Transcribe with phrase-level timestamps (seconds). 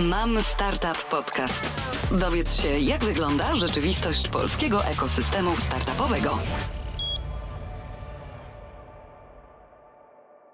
[0.00, 1.62] Mam Startup Podcast.
[2.20, 6.38] Dowiedz się, jak wygląda rzeczywistość polskiego ekosystemu startupowego.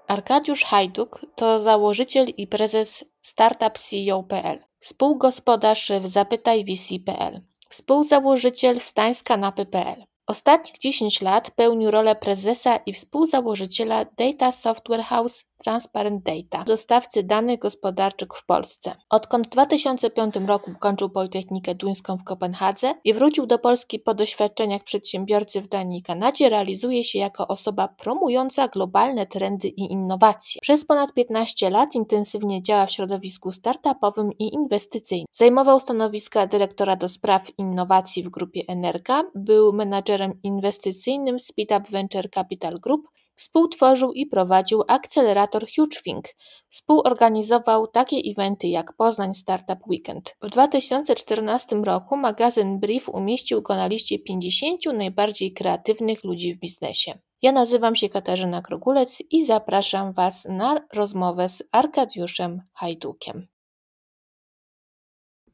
[0.09, 9.23] Arkadiusz Hajduk to założyciel i prezes Startup CEO.pl, współgospodarz w Zapytaj VC.pl, współzałożyciel Wstań z
[9.23, 10.05] kanapy.pl.
[10.27, 17.59] Ostatnich 10 lat pełnił rolę prezesa i współzałożyciela Data Software House Transparent Data, dostawcy danych
[17.59, 18.93] gospodarczych w Polsce.
[19.11, 24.85] Odkąd w 2005 roku kończył Politechnikę Duńską w Kopenhadze i wrócił do Polski po doświadczeniach
[24.85, 30.61] przedsiębiorcy w Danii i Kanadzie, realizuje się jako osoba promująca globalne trendy i innowacje.
[30.63, 35.27] Przez ponad 15 lat intensywnie działa w środowisku startupowym i inwestycyjnym.
[35.33, 42.81] Zajmował stanowiska dyrektora do spraw innowacji w grupie Energa, był menadżerem inwestycyjnym Speedup Venture Capital
[42.81, 46.25] Group, współtworzył i prowadził akcelerator HugeThink
[46.69, 50.37] współorganizował takie eventy jak Poznań Startup Weekend.
[50.43, 57.19] W 2014 roku magazyn Brief umieścił go na liście 50 najbardziej kreatywnych ludzi w biznesie.
[57.43, 63.47] Ja nazywam się Katarzyna Krogulec i zapraszam Was na rozmowę z Arkadiuszem Hajdukiem.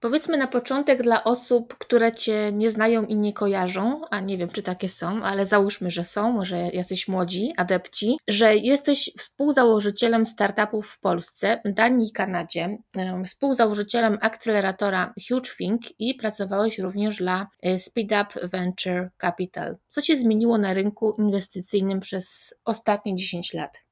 [0.01, 4.49] Powiedzmy na początek dla osób, które Cię nie znają i nie kojarzą, a nie wiem,
[4.49, 10.91] czy takie są, ale załóżmy, że są, może jacyś młodzi adepci, że jesteś współzałożycielem startupów
[10.91, 12.79] w Polsce, Danii i Kanadzie,
[13.25, 19.77] współzałożycielem akceleratora HugeThink i pracowałeś również dla e, Speedup Venture Capital.
[19.89, 23.86] Co się zmieniło na rynku inwestycyjnym przez ostatnie 10 lat?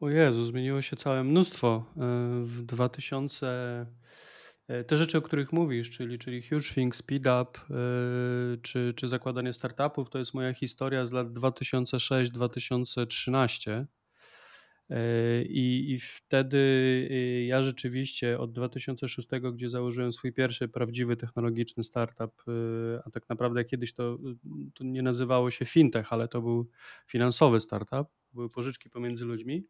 [0.00, 1.84] O Jezu, zmieniło się całe mnóstwo.
[1.96, 2.00] E,
[2.44, 3.86] w 2000
[4.68, 7.64] e, te rzeczy, o których mówisz, czyli, czyli Huge Thing, Speed Up, e,
[8.62, 13.84] czy, czy zakładanie startupów, to jest moja historia z lat 2006-2013.
[15.48, 22.42] I, I wtedy ja rzeczywiście od 2006, gdzie założyłem swój pierwszy prawdziwy technologiczny startup,
[23.04, 24.18] a tak naprawdę kiedyś to,
[24.74, 26.68] to nie nazywało się fintech, ale to był
[27.06, 29.66] finansowy startup, były pożyczki pomiędzy ludźmi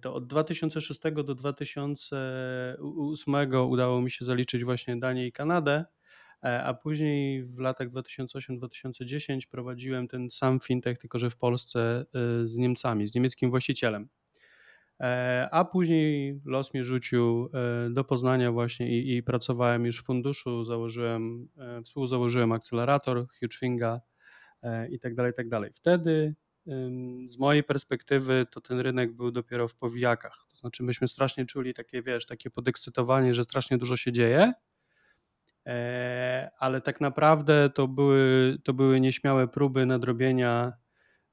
[0.00, 3.34] to od 2006 do 2008
[3.68, 5.84] udało mi się zaliczyć właśnie Danię i Kanadę,
[6.44, 12.48] e, a później w latach 2008-2010 prowadziłem ten sam fintech, tylko że w Polsce e,
[12.48, 14.08] z Niemcami, z niemieckim właścicielem.
[15.50, 17.48] A później los mnie rzucił
[17.90, 21.48] do Poznania właśnie i, i pracowałem już w funduszu, założyłem,
[21.84, 24.00] współzałożyłem akcelerator HugeFinga
[24.90, 25.70] i tak dalej, tak dalej.
[25.74, 26.34] Wtedy
[27.28, 30.44] z mojej perspektywy to ten rynek był dopiero w powijakach.
[30.50, 34.52] To znaczy myśmy strasznie czuli takie, wiesz, takie podekscytowanie, że strasznie dużo się dzieje,
[35.66, 40.72] e, ale tak naprawdę to były, to były nieśmiałe próby nadrobienia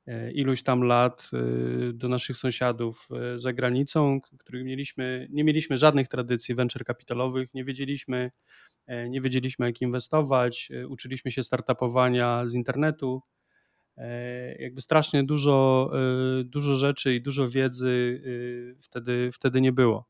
[0.07, 6.07] e, iluś tam lat e, do naszych sąsiadów za granicą, których mieliśmy, nie mieliśmy żadnych
[6.07, 8.31] tradycji venture kapitalowych, nie wiedzieliśmy,
[9.09, 13.21] nie wiedzieliśmy jak inwestować, uczyliśmy się startupowania z internetu,
[14.59, 15.91] jakby strasznie dużo,
[16.39, 18.21] e, dużo rzeczy i dużo wiedzy
[18.75, 20.09] e, wtedy, wtedy nie było.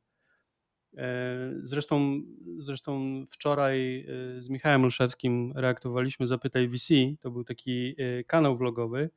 [1.64, 2.22] Zresztą,
[2.58, 4.06] zresztą wczoraj
[4.40, 7.96] z Michałem Olszewskim reaktowaliśmy Zapytaj VC, to był taki
[8.28, 9.10] kanał vlogowy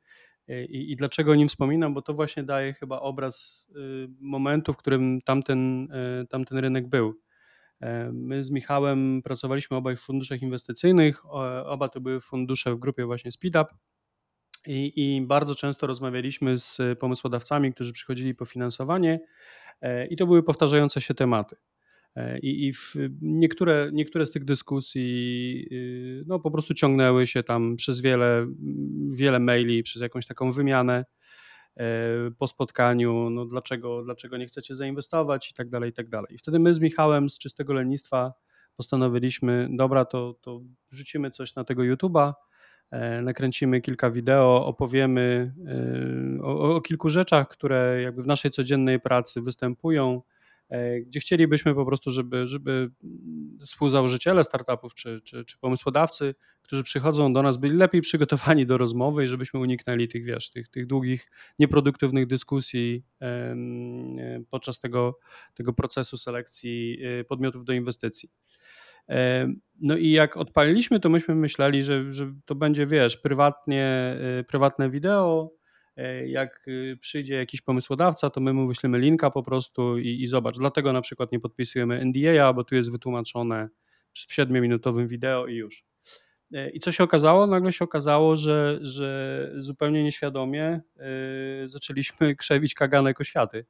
[0.47, 3.67] i, i dlaczego o nim wspominam, bo to właśnie daje chyba obraz
[4.19, 5.87] momentu, w którym tamten,
[6.29, 7.19] tamten rynek był.
[8.11, 11.25] My z Michałem pracowaliśmy obaj w funduszach inwestycyjnych,
[11.65, 13.67] oba to były fundusze w grupie właśnie SpeedUp
[14.67, 19.19] i, I, bardzo często rozmawialiśmy z pomysłodawcami, którzy przychodzili po finansowanie,
[19.81, 21.55] e, i to były powtarzające się tematy.
[22.15, 22.73] E, I, i
[23.21, 28.47] niektóre, niektóre z tych dyskusji y, no, po prostu ciągnęły się tam przez wiele,
[29.11, 31.05] wiele maili, przez jakąś taką wymianę
[31.77, 31.85] e,
[32.37, 36.35] po spotkaniu, no dlaczego, dlaczego nie chcecie zainwestować i tak dalej, i tak dalej.
[36.35, 38.33] I wtedy my z Michałem z czystego lenistwa
[38.77, 42.33] postanowiliśmy, dobra, to, to rzucimy coś na tego YouTube'a,
[43.21, 45.53] nakręcimy kilka wideo, opowiemy
[46.39, 50.21] e, o, o, kilku rzeczach, które jakby w naszej codziennej pracy występują,
[50.69, 52.91] e, gdzie chcielibyśmy po prostu, żeby, żeby
[53.65, 59.23] współzałożyciele startupów czy, czy, czy pomysłodawcy, którzy przychodzą do nas, byli lepiej przygotowani do rozmowy
[59.23, 63.03] i żebyśmy uniknęli tych, wiesz, tych, tych długich, nieproduktywnych dyskusji
[64.49, 65.19] podczas tego,
[65.53, 68.29] tego procesu selekcji podmiotów do inwestycji.
[69.79, 73.85] No i jak odpaliliśmy, to myśmy myśleli, że, że to będzie, wiesz, prywatnie,
[74.39, 75.51] e, prywatne wideo.
[75.97, 80.27] E, jak e, przyjdzie jakiś pomysłodawca, to my mu wyślemy linka po prostu i, i
[80.27, 80.57] zobacz.
[80.57, 83.69] Dlatego na przykład nie podpisujemy NDA, bo tu jest wytłumaczone
[84.13, 85.83] w 7-minutowym wideo i już.
[86.73, 87.47] I co się okazało?
[87.47, 90.81] Nagle się okazało, że, że zupełnie nieświadomie
[91.65, 93.65] zaczęliśmy krzewić kaganek oświaty.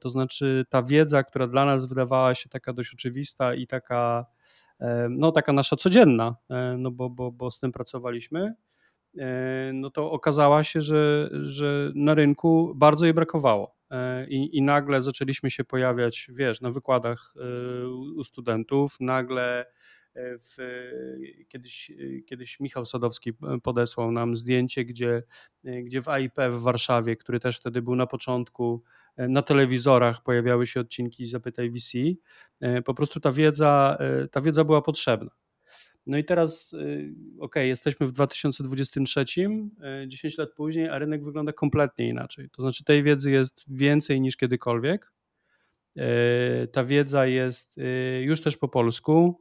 [0.00, 4.26] To znaczy ta wiedza, która dla nas wydawała się taka dość oczywista i taka,
[5.10, 6.36] no, taka nasza codzienna,
[6.78, 8.54] no bo, bo, bo z tym pracowaliśmy,
[9.18, 13.76] E, no to okazała się, że, że na rynku bardzo jej brakowało.
[13.90, 19.66] E, I, I nagle zaczęliśmy się pojawiać, wiesz, na wykładach e, u studentów, nagle
[20.16, 20.56] w,
[21.48, 21.92] kiedyś,
[22.26, 23.32] kiedyś Michał Sadowski
[23.62, 25.22] podesłał nam zdjęcie, gdzie,
[25.64, 28.82] gdzie w AIP w Warszawie, który też wtedy był na początku,
[29.16, 31.98] na telewizorach pojawiały się odcinki Zapytaj VC.
[32.84, 33.98] Po prostu ta wiedza,
[34.30, 35.30] ta wiedza była potrzebna.
[36.06, 36.74] No i teraz,
[37.40, 39.24] ok, jesteśmy w 2023,
[40.06, 42.50] 10 y, lat później, a rynek wygląda kompletnie inaczej.
[42.50, 45.12] To znaczy, tej wiedzy jest więcej niż kiedykolwiek.
[45.96, 47.76] Y, ta wiedza jest
[48.20, 49.40] już też po polsku.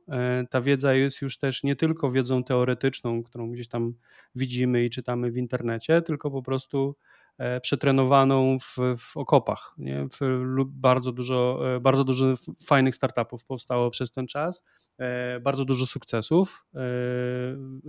[0.50, 3.94] Ta wiedza jest już też nie tylko wiedzą teoretyczną, którą gdzieś tam
[4.36, 6.96] widzimy i czytamy w internecie, tylko po prostu
[7.38, 9.74] E, przetrenowaną w, w okopach.
[9.78, 10.08] Nie?
[10.12, 12.34] W, bardzo, dużo, e, bardzo dużo
[12.66, 14.66] fajnych startupów powstało przez ten czas,
[14.98, 16.66] e, bardzo dużo sukcesów,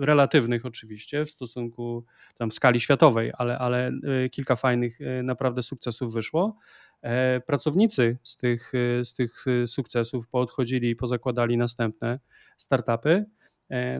[0.00, 2.04] relatywnych oczywiście w stosunku
[2.38, 3.92] tam w skali światowej, ale, ale
[4.30, 6.56] kilka fajnych naprawdę sukcesów wyszło.
[7.46, 8.72] Pracownicy z tych,
[9.04, 12.20] z tych sukcesów poodchodzili i pozakładali następne
[12.56, 13.24] startupy.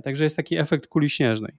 [0.04, 1.58] Także jest taki efekt kuli śnieżnej.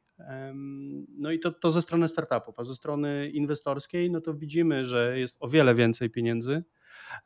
[1.18, 5.20] No i to, to ze strony startupów, a ze strony inwestorskiej, no to widzimy, że
[5.20, 6.64] jest o wiele więcej pieniędzy,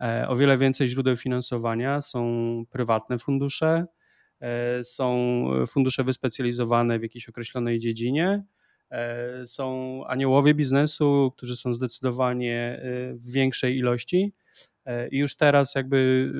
[0.01, 3.85] e, o wiele więcej źródeł finansowania, są prywatne fundusze,
[4.41, 8.43] e, są fundusze wyspecjalizowane w jakiejś określonej dziedzinie, e,
[9.45, 12.81] są aniołowie biznesu, którzy są zdecydowanie
[13.13, 14.33] w większej ilości.
[15.11, 16.31] I już teraz jakby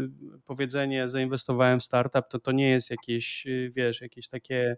[0.45, 4.77] powiedzenie zainwestowałem w startup, to to nie jest jakieś, wiesz, jakieś takie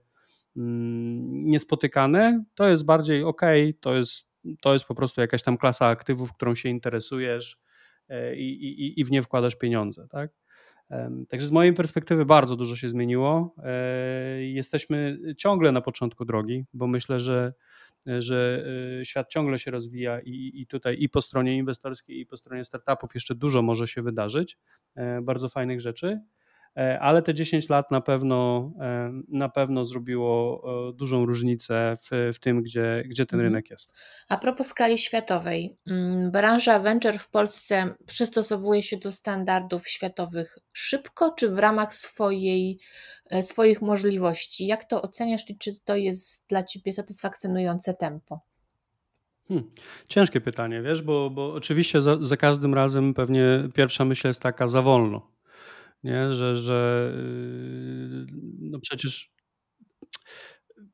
[0.57, 3.41] Mm, niespotykane, to jest bardziej ok,
[3.81, 4.27] to jest,
[4.61, 7.59] to jest po prostu jakaś tam klasa aktywów, którą się interesujesz
[8.09, 10.07] e, i, i, i w nie wkładasz pieniądze.
[10.09, 10.31] Tak?
[11.29, 13.55] Także z mojej perspektywy bardzo dużo się zmieniło.
[13.63, 17.53] E, jesteśmy ciągle na początku drogi, bo myślę, że,
[18.05, 18.65] że
[18.99, 22.63] e, świat ciągle się rozwija i, i tutaj i po stronie inwestorskiej, i po stronie
[22.63, 24.57] startupów jeszcze dużo może się wydarzyć,
[25.21, 26.19] bardzo fajnych rzeczy.
[26.77, 32.31] E, ale te 10 lat na pewno, e, na pewno zrobiło e, dużą różnicę w,
[32.35, 33.53] w tym, gdzie, gdzie ten mhm.
[33.53, 33.93] rynek jest.
[34.29, 41.31] A propos skali światowej, mm, branża venture w Polsce przystosowuje się do standardów światowych szybko,
[41.31, 42.79] czy w ramach swojej,
[43.41, 44.67] swoich możliwości?
[44.67, 48.39] Jak to oceniasz i czy to jest dla Ciebie satysfakcjonujące tempo?
[49.47, 49.69] Hmm.
[50.07, 54.67] Ciężkie pytanie, wiesz, bo, bo oczywiście za, za każdym razem pewnie pierwsza myśl jest taka
[54.67, 55.31] za wolno
[56.03, 56.33] nie?
[56.33, 58.25] Że, że yy,
[58.59, 59.31] no przecież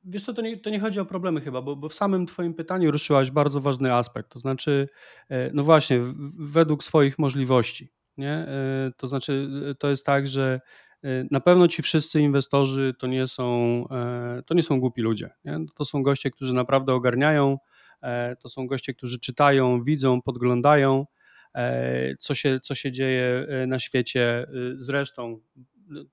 [0.04, 2.54] wiesz co, to nie, to nie chodzi o problemy chyba, bo, bo w samym twoim
[2.54, 4.89] pytaniu ruszyłaś bardzo ważny aspekt, to znaczy
[5.30, 6.00] e, no właśnie
[6.39, 8.31] według swoich możliwości, nie?
[8.31, 9.50] E, to znaczy
[9.80, 10.62] to jest tak, że
[11.04, 13.86] e, na pewno ci wszyscy inwestorzy to nie są,
[14.45, 15.30] to nie są głupi ludzie.
[15.45, 15.60] Nie?
[15.75, 17.57] To są goście, którzy naprawdę ogarniają,
[18.39, 21.17] to są goście, którzy czytają, widzą, podglądają E,
[22.19, 24.39] co się, co się dzieje e, na świecie.
[24.39, 25.39] E, zresztą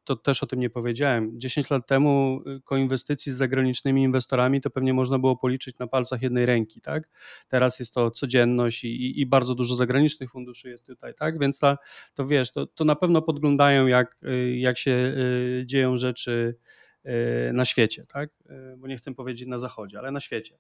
[0.05, 1.41] to też o tym nie powiedziałem.
[1.41, 6.46] 10 lat temu koinwestycji z zagranicznymi inwestorami to pewnie można było policzyć na palcach jednej
[6.46, 7.08] ręki, tak?
[7.49, 11.38] Teraz jest to codzienność i, i bardzo dużo zagranicznych funduszy jest tutaj, tak?
[11.38, 11.79] Więc ta,
[12.14, 14.19] to wiesz, to, to na pewno podglądają jak,
[14.57, 15.14] jak się
[15.64, 16.57] dzieją rzeczy
[17.52, 18.30] na świecie, tak?
[18.76, 20.59] Bo nie chcę powiedzieć na zachodzie, ale na świecie.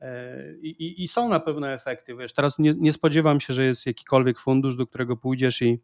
[0.00, 2.16] E, I, i, są na pewno efekty.
[2.16, 5.82] Wiesz, teraz nie, nie, spodziewam się, że jest jakikolwiek fundusz, do którego pójdziesz i,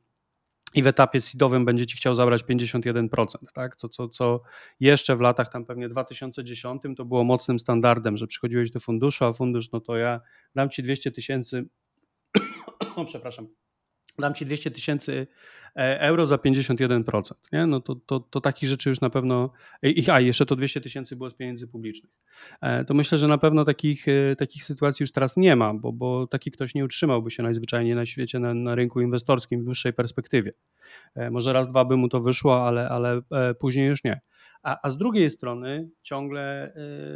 [0.74, 3.76] i w etapie seedowym będzie ci chciał zabrać 51%, tak?
[3.76, 4.42] Co, co, co
[4.80, 9.32] jeszcze w latach tam pewnie 2010 to było mocnym standardem, że przychodziłeś do funduszu, a
[9.32, 10.20] fundusz, no to ja
[10.54, 11.68] dam ci 200 tysięcy,
[13.06, 13.48] przepraszam,
[14.18, 15.26] dam ci 200 tysięcy
[15.76, 17.34] e, euro za 51%.
[17.52, 17.66] Nie?
[17.66, 19.50] No to, to, to takich rzeczy już na pewno.
[19.82, 22.12] I, a jeszcze to 200 tysięcy było z pieniędzy publicznych.
[22.60, 25.92] E, to myślę, że na pewno takich, e, takich sytuacji już teraz nie ma, bo,
[25.92, 29.92] bo taki ktoś nie utrzymałby się najzwyczajniej na świecie, na, na rynku inwestorskim w dłuższej
[29.92, 30.52] perspektywie.
[31.30, 33.20] Może raz, dwa by mu to wyszło, ale, ale
[33.58, 34.20] później już nie.
[34.62, 36.72] A, a z drugiej strony ciągle,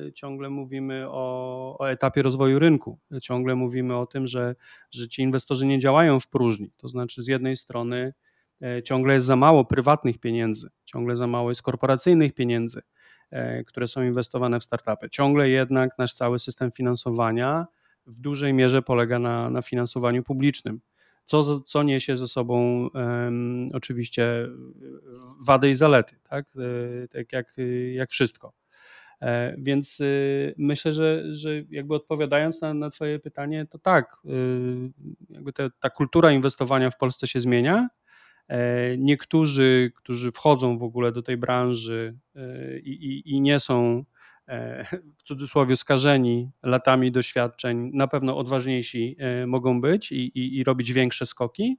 [0.09, 2.99] y, ciągle mówimy o, o etapie rozwoju rynku.
[3.23, 4.55] Ciągle mówimy o tym, że,
[4.91, 6.71] że ci inwestorzy nie działają w próżni.
[6.77, 8.15] To znaczy, z jednej strony
[8.79, 12.83] y, ciągle jest za mało prywatnych pieniędzy, ciągle za mało jest korporacyjnych pieniędzy,
[13.33, 15.11] y, które są inwestowane w startupy.
[15.11, 17.67] Ciągle jednak nasz cały system finansowania
[18.07, 20.81] w dużej mierze polega na, na finansowaniu publicznym
[21.27, 24.49] co, co niesie ze sobą um, oczywiście
[25.47, 26.47] wady i zalety, tak,
[27.05, 27.57] e, tak jak,
[27.95, 28.53] jak wszystko.
[29.59, 30.03] Więc
[30.59, 34.17] myślę, że, że jakby odpowiadając na, na Twoje pytanie, to tak,
[35.31, 37.89] jakby te, ta kultura inwestowania w Polsce się zmienia.
[38.99, 42.17] Niektórzy, którzy wchodzą w ogóle do tej branży
[42.83, 44.05] i, i, i nie są
[45.17, 51.27] w cudzysłowie skażeni latami doświadczeń, na pewno odważniejsi mogą być i, i, i robić większe
[51.27, 51.77] skoki.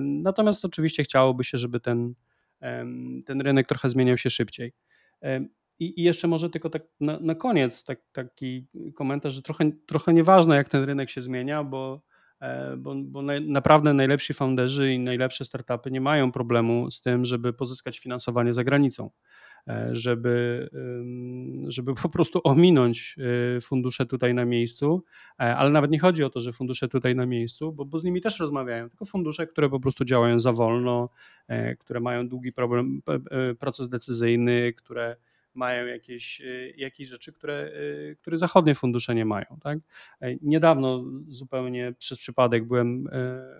[0.00, 2.14] Natomiast oczywiście chciałoby się, żeby ten,
[3.26, 4.72] ten rynek trochę zmieniał się szybciej.
[5.80, 10.56] I, jeszcze może tylko tak na, na koniec tak, taki komentarz, że trochę, trochę nieważne
[10.56, 12.02] jak ten rynek się zmienia, bo,
[12.40, 17.52] e, bo, bo naprawdę najlepsi founderzy i najlepsze startupy nie mają problemu z tym, żeby
[17.52, 19.10] pozyskać finansowanie za granicą.
[19.68, 20.68] E, żeby,
[21.68, 23.16] żeby po prostu ominąć
[23.56, 25.04] e, fundusze tutaj na miejscu,
[25.40, 28.04] e, ale nawet nie chodzi o to, że fundusze tutaj na miejscu, bo, bo z
[28.04, 31.08] nimi też rozmawiają, tylko fundusze, które po prostu działają za wolno,
[31.78, 33.02] które mają długi problem,
[33.58, 35.16] proces decyzyjny, które
[35.54, 36.42] mają jakieś,
[36.76, 37.70] jakieś rzeczy, które,
[38.20, 39.46] które zachodnie fundusze nie mają.
[39.62, 39.78] Tak?
[40.42, 43.08] Niedawno zupełnie przez przypadek byłem,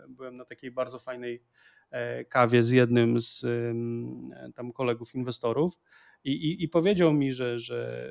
[0.09, 1.43] byłem na takiej bardzo fajnej
[2.29, 3.47] kawie z jednym z
[4.55, 5.79] tam kolegów inwestorów
[6.25, 8.11] i, i, i powiedział mi, że, że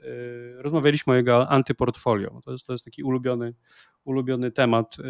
[0.57, 2.41] e, rozmawialiśmy o jego antyportfolio.
[2.45, 3.53] To jest, to jest taki ulubiony,
[4.03, 5.03] ulubiony temat e,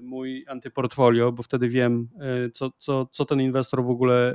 [0.00, 2.08] mój antyportfolio, bo wtedy wiem,
[2.54, 4.34] co, co, co ten inwestor w ogóle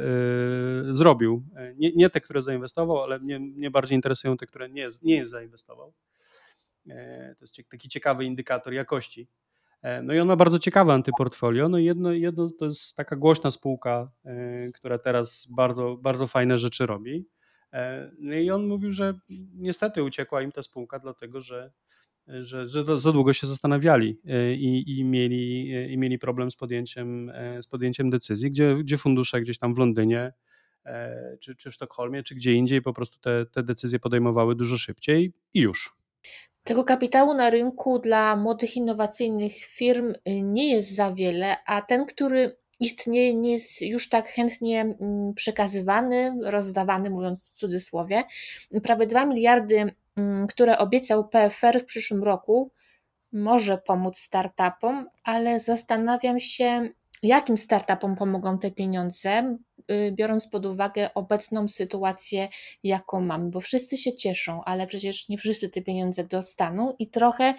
[0.90, 1.44] zrobił.
[1.76, 5.94] Nie, nie te, które zainwestował, ale mnie, mnie bardziej interesują te, które nie, nie zainwestował.
[7.38, 9.43] To jest taki ciekawy indikator jakości E,
[10.04, 11.70] no i on ma bardzo ciekawe antyportfolio.
[11.70, 16.86] No jedno, jedno to jest taka głośna spółka, e, która teraz bardzo, bardzo fajne rzeczy
[16.86, 17.26] robi.
[17.74, 19.14] E, no i on mówił, że
[19.56, 21.72] niestety uciekła im ta spółka, dlatego że,
[22.28, 24.20] że, że za długo się zastanawiali
[24.58, 29.60] i, i, mieli, i mieli problem z podjęciem, z podjęciem decyzji, gdzie, gdzie fundusze gdzieś
[29.60, 30.34] tam w Londynie
[31.40, 35.34] czy, czy w Sztokholmie, czy gdzie indziej po prostu te, te decyzje podejmowały dużo szybciej
[35.54, 36.03] i już.
[36.64, 42.06] Tego kapitału na rynku dla młodych, innowacyjnych firm y, nie jest za wiele, a ten,
[42.06, 48.24] który istnieje, nie jest już tak chętnie mm, przekazywany, rozdawany, mówiąc w cudzysłowie.
[48.84, 52.72] Prawie 2 miliardy, mm, które obiecał PFR w przyszłym roku,
[53.32, 56.90] może pomóc startupom, ale zastanawiam się,
[57.24, 59.58] jakim startupom pomogą te pieniądze,
[60.12, 62.48] biorąc pod uwagę obecną sytuację,
[62.84, 67.54] jaką mamy, bo wszyscy się cieszą, ale przecież nie wszyscy te pieniądze dostaną i trochę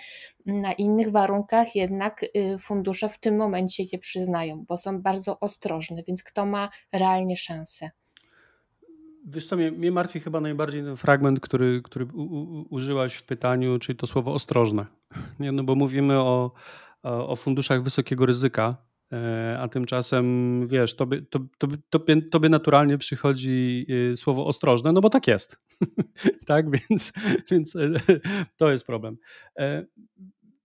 [0.47, 6.03] na innych warunkach jednak y, fundusze w tym momencie je przyznają, bo są bardzo ostrożne,
[6.09, 7.91] więc kto ma realnie szansę?
[9.27, 13.23] Wiesz co, mnie, mnie martwi chyba najbardziej ten fragment, który, który u, u, użyłaś w
[13.23, 14.87] pytaniu, czyli to słowo ostrożne.
[15.41, 16.53] Nie, no bo mówimy o,
[17.03, 18.77] o, funduszach wysokiego ryzyka,
[19.59, 25.11] a tymczasem, wiesz, tobie, to, to, tobie, tobie naturalnie przychodzi y, słowo ostrożne, no bo
[25.11, 25.59] tak jest.
[26.47, 27.13] tak, więc,
[27.51, 27.91] więc e,
[28.57, 29.17] to jest problem.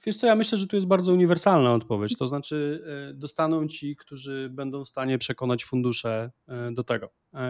[0.09, 3.95] E, wiesz co, ja myślę, że tu jest bardzo uniwersalna odpowiedź, to znaczy dostaną ci,
[3.95, 6.31] którzy będą w stanie przekonać fundusze
[6.71, 7.09] do tego.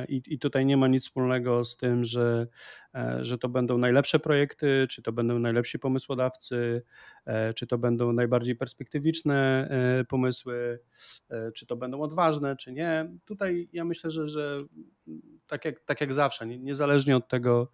[0.10, 2.48] I, I tutaj nie ma nic wspólnego z tym, że
[2.96, 6.84] E, że to będą najlepsze projekty, czy to będą najlepsi pomysłodawcy,
[7.26, 10.80] e, czy to będą najbardziej perspektywiczne e, pomysły,
[11.56, 13.12] czy to będą odważne, czy nie.
[13.26, 14.64] Tutaj ja myślę, że, że
[15.48, 17.72] tak, jak, tak jak zawsze, niezależnie od tego,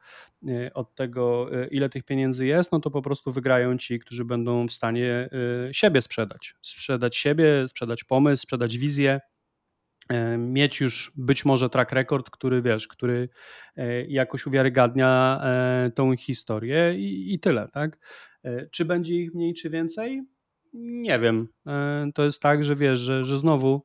[0.74, 4.72] od tego, ile tych pieniędzy jest, no to po prostu wygrają ci, którzy będą w
[4.72, 5.30] stanie
[5.72, 6.56] siebie sprzedać.
[6.62, 9.20] Sprzedać siebie, sprzedać pomysł, sprzedać wizję
[10.10, 13.30] E, mieć już być może track record, który wiesz, który
[13.76, 17.98] e, jakoś uwiarygadnia e, tą historię i, i tyle, tak?
[18.72, 20.24] Czy będzie ich mniej, czy więcej?
[20.74, 21.48] Nie wiem.
[22.16, 23.84] To jest tak, że wiesz, że, że znowu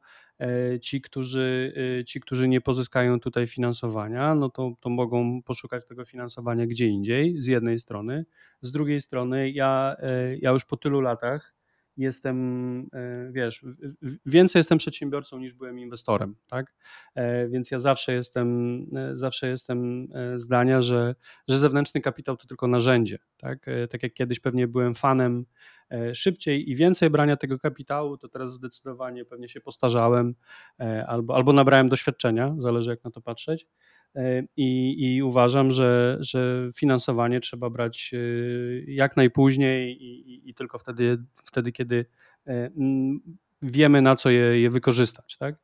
[0.80, 1.74] ci którzy,
[2.06, 7.42] ci, którzy nie pozyskają tutaj finansowania, no to, to mogą poszukać tego finansowania gdzie indziej,
[7.42, 8.24] z jednej strony.
[8.60, 9.96] Z drugiej strony, ja,
[10.40, 11.54] ja już po tylu latach
[11.96, 13.64] jestem, e, wiesz,
[14.26, 16.74] więcej jestem przedsiębiorcą niż byłem inwestorem, tak?
[17.14, 21.14] E, więc ja zawsze jestem, e, zawsze jestem zdania, że,
[21.48, 23.66] że zewnętrzny kapitał to tylko narzędzie, tak?
[23.90, 25.46] Tak jak kiedyś pewnie byłem fanem
[26.14, 30.34] szybciej i więcej brania tego kapitału, to teraz zdecydowanie pewnie się postarzałem
[31.06, 33.66] albo, albo nabrałem doświadczenia, zależy jak na to patrzeć.
[34.16, 38.18] E, I, I, uważam, że, że finansowanie trzeba brać e,
[38.92, 42.06] jak najpóźniej i, i, tylko wtedy, wtedy, kiedy
[42.46, 42.70] e,
[43.62, 45.36] wiemy, na co je, je wykorzystać.
[45.38, 45.54] Tak?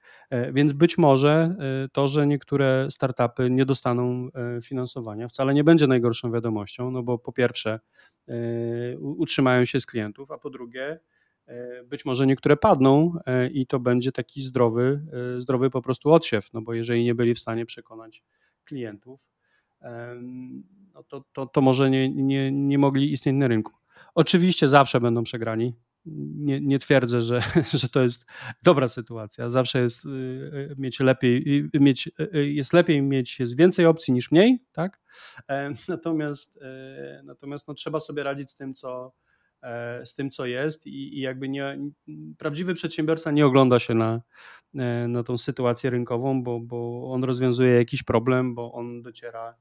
[0.52, 1.56] Więc być może
[1.92, 4.28] to, że niektóre startupy nie dostaną
[4.62, 7.80] finansowania, wcale nie będzie najgorszą wiadomością, no bo po pierwsze
[8.98, 11.00] utrzymają się z klientów, a po drugie,
[11.84, 13.18] być może niektóre padną
[13.52, 15.00] i to będzie taki zdrowy,
[15.38, 18.22] zdrowy po prostu odsiew, no bo jeżeli nie byli w stanie przekonać
[18.66, 19.20] klientów,
[20.94, 23.72] no to, to, to może nie, nie, nie mogli istnieć na rynku.
[24.14, 25.76] Oczywiście zawsze będą przegrani.
[26.34, 27.42] Nie, nie twierdzę, że,
[27.80, 28.24] że to jest
[28.62, 29.50] dobra sytuacja.
[29.50, 34.30] Zawsze jest y, y, mieć lepiej, y, mieć, jest lepiej mieć jest więcej opcji niż
[34.30, 35.00] mniej, tak?
[35.48, 36.60] E, natomiast
[37.24, 39.25] natomiast no, trzeba sobie radzić z tym, co, e,
[40.04, 41.78] z tym, co jest i, i jakby nie,
[42.38, 44.20] prawdziwy przedsiębiorca nie ogląda się na,
[44.74, 49.54] e, na tą sytuację rynkową, bo, bo on rozwiązuje jakiś problem, bo on dociera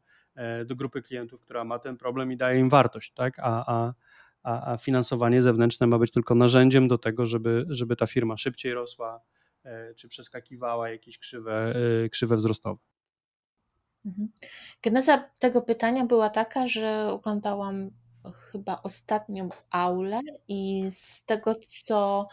[0.66, 3.40] do grupy klientów, która ma ten problem i daje im wartość, tak?
[3.40, 3.94] A, a
[4.46, 9.22] a, finansowanie zewnętrzne ma być tylko narzędziem do tego, żeby, żeby ta firma szybciej rosła,
[9.64, 12.82] e, czy przeskakiwała jakieś krzywe, e, krzywe wzrostowe.
[14.06, 14.30] Mhm.
[14.84, 17.92] Geneza tego pytania była taka, że oglądałam
[18.32, 22.28] chyba ostatnią aulę i z tego, co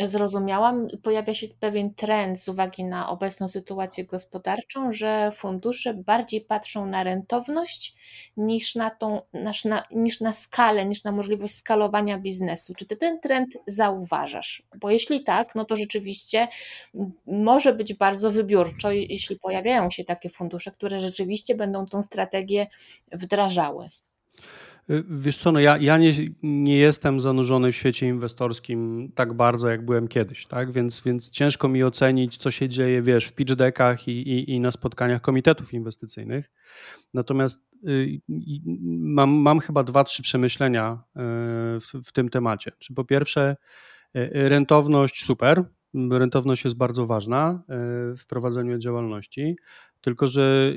[0.00, 6.86] zrozumiałam, pojawia się pewien trend z uwagi na obecną sytuację gospodarczą, że fundusze bardziej patrzą
[6.86, 7.94] na rentowność
[8.36, 12.74] niż na, tą, niż na, niż na skalę, niż na możliwość skalowania biznesu.
[12.74, 14.62] Czy ty ten trend zauważasz?
[14.80, 16.48] Bo jeśli tak, no to rzeczywiście
[17.26, 22.66] może być bardzo wybiórczo, jeśli pojawiają się takie fundusze, które rzeczywiście będą tą strategię
[23.12, 23.88] wdrażały.
[24.90, 29.68] Y, wiesz co, no ja, ja nie, nie jestem zanurzony w świecie inwestorskim tak bardzo,
[29.68, 30.72] jak byłem kiedyś, tak?
[30.72, 34.60] Więc, więc ciężko mi ocenić, co się dzieje, wiesz, w pitch deckach i, i, i
[34.60, 36.50] na spotkaniach komitetów inwestycyjnych.
[37.14, 38.20] Natomiast y,
[38.88, 41.20] mam, mam chyba dwa, trzy przemyślenia y,
[41.80, 42.72] w, w tym temacie.
[42.78, 43.56] Czy po pierwsze,
[44.32, 45.64] rentowność super,
[46.10, 47.62] rentowność jest bardzo ważna
[48.18, 49.56] w prowadzeniu działalności.
[50.00, 50.72] Tylko, że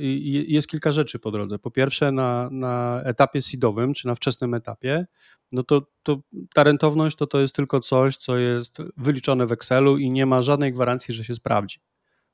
[0.48, 1.60] jest kilka rzeczy po drodze.
[1.60, 5.06] Po pierwsze, na, na etapie seedowym, czy na wczesnym etapie,
[5.52, 6.22] no to, to
[6.54, 10.42] ta rentowność to, to jest tylko coś, co jest wyliczone w Excelu i nie ma
[10.42, 11.80] żadnej gwarancji, że się sprawdzi.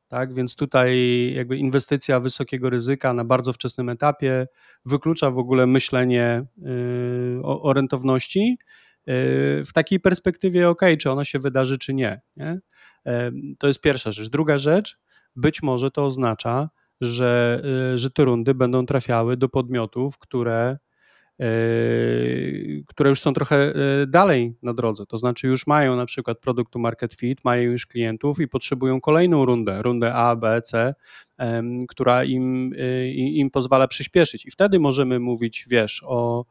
[0.08, 0.98] Tak, więc tutaj
[1.36, 4.48] jakby inwestycja wysokiego ryzyka na bardzo wczesnym etapie
[4.86, 8.58] wyklucza w ogóle myślenie yy, o, o rentowności
[9.08, 9.16] yy,
[9.66, 12.22] w takiej perspektywie, ok, czy ona się wydarzy, czy nie.
[12.36, 12.60] nie?
[13.06, 14.30] Yy, to jest pierwsza rzecz.
[14.30, 14.98] Druga rzecz,
[15.38, 16.70] być może to oznacza,
[17.02, 17.62] że,
[17.94, 20.78] y, że te rundy będą trafiały do podmiotów, które,
[21.42, 23.74] y, które już są trochę
[24.04, 27.88] y, dalej na drodze, to znaczy już mają na przykład produktu market fit, mają już
[27.88, 30.94] klientów i potrzebują kolejną rundę, rundę A, B, C,
[31.90, 32.74] która im,
[33.16, 34.46] im pozwala przyspieszyć.
[34.46, 36.46] I wtedy możemy mówić, wiesz, o,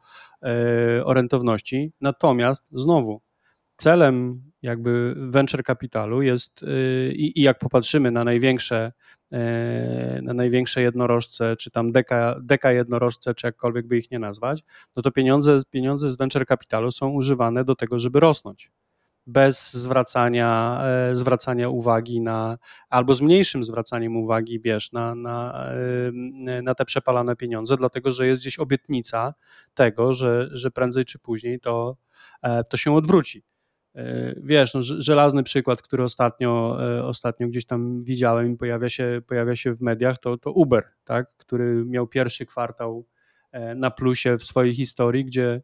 [1.05, 1.93] o rentowności.
[2.01, 3.21] Natomiast znowu,
[3.77, 8.93] celem jakby venture kapitalu jest y, i, i jak popatrzymy na największe,
[9.33, 14.65] e, na największe jednorożce, czy tam deka, deka jednorożce, czy jakkolwiek by ich nie nazwać,
[14.97, 18.71] no to pieniądze, pieniądze z venture kapitalu są używane do tego, żeby rosnąć
[19.27, 25.67] bez zwracania, e, zwracania uwagi na, albo z mniejszym zwracaniem uwagi, wiesz, na, na,
[26.47, 29.35] e, na te przepalane pieniądze, dlatego że jest gdzieś obietnica
[29.75, 31.97] tego, że, że prędzej czy później to,
[32.71, 33.43] to się odwróci.
[33.97, 39.23] E, wiesz, no, żelazny przykład, który ostatnio, e, ostatnio gdzieś tam widziałem i pojawia się,
[39.27, 43.07] pojawia się w mediach, to, to Uber, tak, który miał pierwszy kwartał
[43.53, 45.63] e, na plusie w swojej historii, gdzie,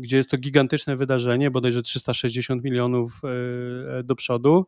[0.00, 3.20] gdzie jest to gigantyczne wydarzenie, bodajże 360 milionów
[4.04, 4.66] do przodu,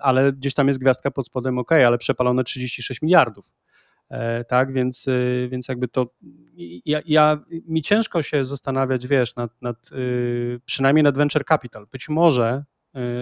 [0.00, 3.52] ale gdzieś tam jest gwiazdka pod spodem, ok, ale przepalone 36 miliardów.
[4.10, 6.06] E, tak, więc, y, więc jakby to
[6.86, 11.86] ja, ja, mi ciężko się zastanawiać, wiesz, nad, nad, y, przynajmniej nad venture capital.
[11.92, 12.64] Być może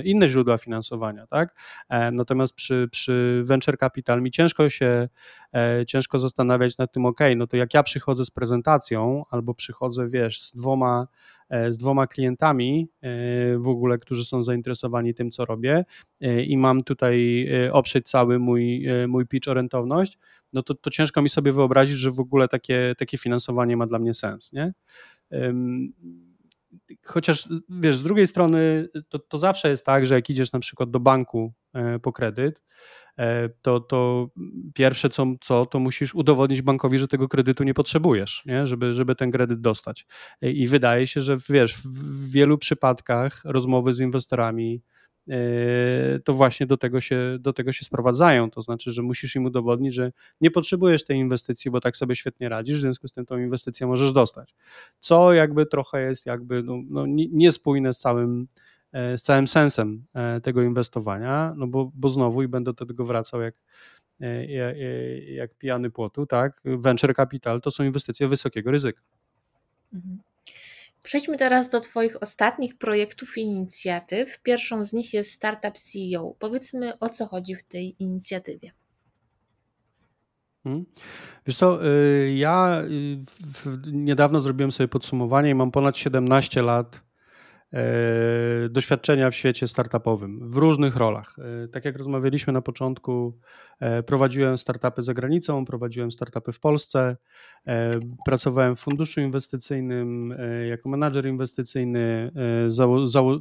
[0.05, 1.55] inne źródła finansowania, tak?
[1.89, 5.09] E, natomiast przy, przy venture capital mi ciężko się,
[5.55, 10.09] e, ciężko zastanawiać nad tym, ok, no to jak ja przychodzę z prezentacją albo przychodzę,
[10.09, 11.07] wiesz, z dwoma,
[11.69, 12.89] z dwoma klientami
[13.57, 15.85] w ogóle, którzy są zainteresowani tym, co robię
[16.47, 20.19] i mam tutaj oprzeć cały mój, mój pitch o rentowność,
[20.53, 23.99] no to, to ciężko mi sobie wyobrazić, że w ogóle takie, takie finansowanie ma dla
[23.99, 24.73] mnie sens, nie?
[27.05, 30.91] Chociaż wiesz, z drugiej strony to, to zawsze jest tak, że jak idziesz na przykład
[30.91, 32.63] do banku e, po kredyt,
[33.19, 34.29] e, to, to
[34.75, 38.67] pierwsze co, co, to musisz udowodnić bankowi, że tego kredytu nie potrzebujesz, nie?
[38.67, 40.07] Żeby, żeby ten kredyt dostać.
[40.43, 45.06] I wydaje się, że wiesz, w wielu przypadkach rozmowy z inwestorami, E,
[46.25, 48.51] to właśnie do tego, się, do tego się sprowadzają.
[48.51, 52.49] To znaczy, że musisz im udowodnić, że nie potrzebujesz tej inwestycji, bo tak sobie świetnie
[52.49, 54.55] radzisz, w związku z tym tą inwestycję możesz dostać.
[55.01, 58.49] Co jakby trochę jest jakby no, no niespójne z całym,
[58.93, 63.05] e, z całym sensem e, tego inwestowania, no bo, bo znowu i będę do tego
[63.05, 63.55] wracał jak,
[64.49, 64.77] jak,
[65.29, 66.61] jak pijany płotu, tak?
[66.65, 69.03] Venture capital to są inwestycje wysokiego ryzyka.
[69.93, 70.19] Mhm.
[71.07, 74.43] Przejdźmy teraz do Twoich ostatnich projektów i inicjatyw.
[74.43, 76.35] Pierwszą z nich jest Startup CEO.
[76.39, 78.71] Powiedzmy, o co chodzi w tej inicjatywie.
[80.65, 80.87] Hmm.
[81.47, 83.19] Wiesz co, y, ja y,
[83.93, 87.03] niedawno zrobiłem sobie podsumowanie i mam ponad 17 lat
[88.71, 91.37] doświadczenia w świecie startupowym w różnych rolach.
[91.65, 93.39] E, tak jak rozmawialiśmy na początku,
[93.81, 97.17] e, prowadziłem startupy za granicą, prowadziłem startupy w Polsce,
[98.25, 100.35] pracowałem w funduszu inwestycyjnym
[100.69, 102.33] jako menadżer inwestycyjny,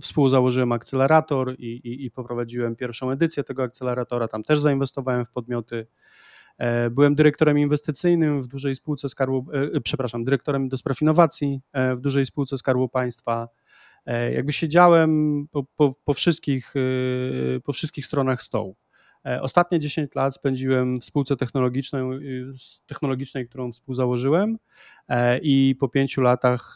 [0.02, 4.28] współzałożyłem akcelerator i, i, i poprowadziłem pierwszą edycję tego akceleratora.
[4.28, 5.88] Tam też zainwestowałem w podmioty.
[6.92, 9.46] Byłem dyrektorem inwestycyjnym w dużej spółce Skarbu,
[9.84, 11.62] przepraszam, dyrektorem do spraw innowacji
[11.96, 13.48] w dużej spółce Skarbu Państwa.
[14.06, 18.76] E, jakby siedziałem po, po, po, wszystkich, e, po wszystkich stronach stołu.
[19.26, 22.04] E, ostatnie 10 lat spędziłem w spółce technologicznej,
[22.86, 24.58] technologicznej, którą współzałożyłem
[25.42, 26.76] i po pięciu latach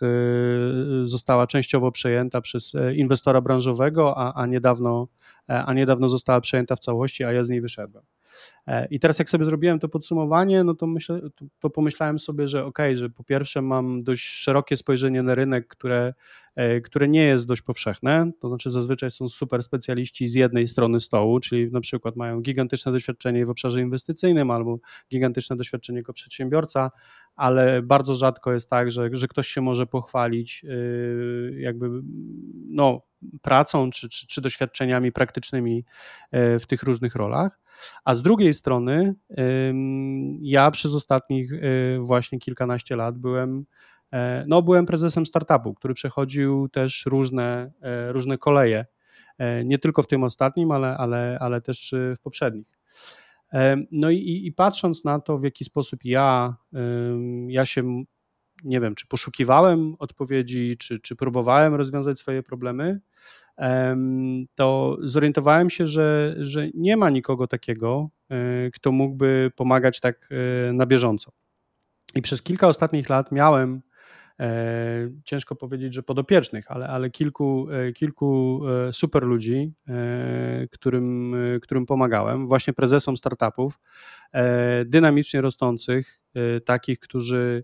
[1.03, 5.07] została częściowo przejęta przez inwestora branżowego, a, a, niedawno,
[5.47, 8.03] a niedawno została przejęta w całości, a ja z niej wyszedłem.
[8.89, 11.21] I teraz jak sobie zrobiłem to podsumowanie, no to, myślę,
[11.59, 16.13] to pomyślałem sobie, że ok, że po pierwsze mam dość szerokie spojrzenie na rynek, które,
[16.55, 20.99] e, które nie jest dość powszechne, to znaczy zazwyczaj są super specjaliści z jednej strony
[20.99, 24.79] stołu, czyli na przykład mają gigantyczne doświadczenie w obszarze inwestycyjnym albo
[25.11, 26.91] gigantyczne doświadczenie jako przedsiębiorca,
[27.35, 31.89] ale bardzo rzadko jest tak, że, że ktoś się może pochwalić y, jakby
[32.69, 33.01] no,
[33.41, 35.85] pracą czy, czy, czy doświadczeniami praktycznymi
[36.31, 37.59] e, w tych różnych rolach.
[38.05, 39.15] A z drugiej strony,
[40.41, 41.57] ja przez ostatnich e,
[41.99, 43.65] właśnie kilkanaście lat byłem
[44.13, 47.71] e, no, byłem prezesem startupu, który przechodził też różne,
[48.09, 48.85] różne koleje.
[49.65, 52.79] Nie tylko w tym ostatnim, ale, ale, ale też w poprzednich.
[53.91, 56.55] No i, i patrząc na to, w jaki sposób ja,
[57.47, 58.03] ja się,
[58.63, 62.99] nie wiem, czy poszukiwałem odpowiedzi, czy, czy próbowałem rozwiązać swoje problemy,
[64.55, 70.73] to zorientowałem się, że, że nie ma nikogo takiego, e, kto mógłby pomagać tak e,
[70.73, 71.31] na bieżąco.
[72.15, 73.81] I przez kilka ostatnich lat miałem
[74.39, 79.73] E, ciężko powiedzieć, że podopiecznych, ale, ale kilku, kilku super ludzi,
[80.71, 83.79] którym, którym pomagałem, właśnie prezesom startupów,
[84.85, 86.21] dynamicznie rosnących,
[86.65, 87.63] takich, którzy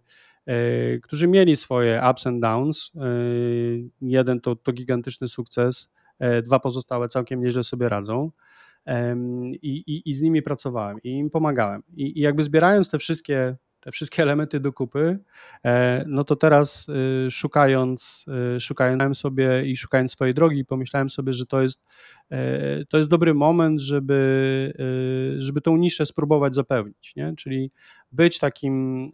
[1.03, 2.91] którzy mieli swoje ups and downs.
[4.01, 5.89] Jeden to, to gigantyczny sukces,
[6.43, 8.31] dwa pozostałe całkiem nieźle sobie radzą.
[9.61, 11.83] I, i, i z nimi pracowałem i im pomagałem.
[11.95, 13.55] I, I jakby zbierając te wszystkie
[13.85, 15.19] te wszystkie elementy do kupy,
[15.65, 21.33] e, no to teraz y, szukając, y, szukając sobie i szukając swojej drogi, pomyślałem sobie,
[21.33, 21.79] że to jest,
[22.31, 24.73] e, to jest dobry moment, żeby,
[25.37, 27.33] y, żeby tą niszę spróbować zapełnić, nie?
[27.35, 27.71] czyli
[28.11, 29.11] być takim,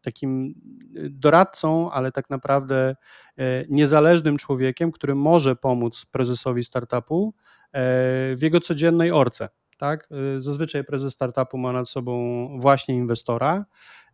[0.00, 0.54] takim
[1.10, 2.96] doradcą, ale tak naprawdę
[3.38, 7.34] e, niezależnym człowiekiem, który może pomóc prezesowi startupu
[8.36, 10.08] w jego codziennej orce tak?
[10.36, 13.66] Y, zazwyczaj prezes startupu ma nad sobą właśnie inwestora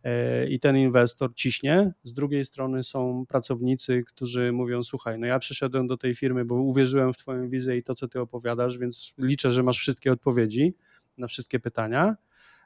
[0.05, 1.93] y, i ten inwestor ciśnie.
[2.03, 6.55] Z drugiej strony są pracownicy, którzy mówią: Słuchaj, no ja przyszedłem do tej firmy, bo
[6.55, 10.75] uwierzyłem w Twoją wizję i to, co Ty opowiadasz, więc liczę, że masz wszystkie odpowiedzi
[11.17, 12.15] na wszystkie pytania.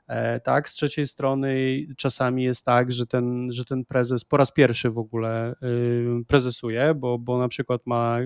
[0.08, 4.52] E, tak, z trzeciej strony czasami jest tak, że ten, że ten prezes po raz
[4.52, 8.18] pierwszy w ogóle y, prezesuje, bo, bo na przykład ma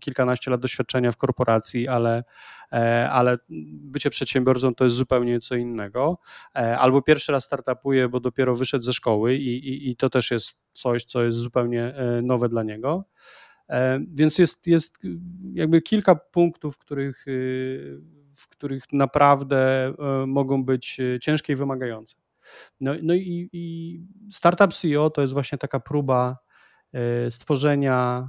[0.00, 2.24] kilkanaście lat doświadczenia w korporacji, ale,
[2.72, 3.38] e, ale
[3.70, 6.18] bycie przedsiębiorcą to jest zupełnie co innego.
[6.56, 10.30] E, albo pierwszy raz startupuje, bo dopiero wyszedł ze szkoły i, i, i to też
[10.30, 13.04] jest coś, co jest zupełnie nowe dla niego.
[14.08, 14.98] Więc jest, jest
[15.52, 18.00] jakby kilka punktów, których y,
[18.40, 22.16] w których naprawdę e, mogą być e, ciężkie i wymagające.
[22.80, 24.00] No, no i, i
[24.32, 26.38] Startup CEO to jest właśnie taka próba
[26.92, 28.28] e, stworzenia,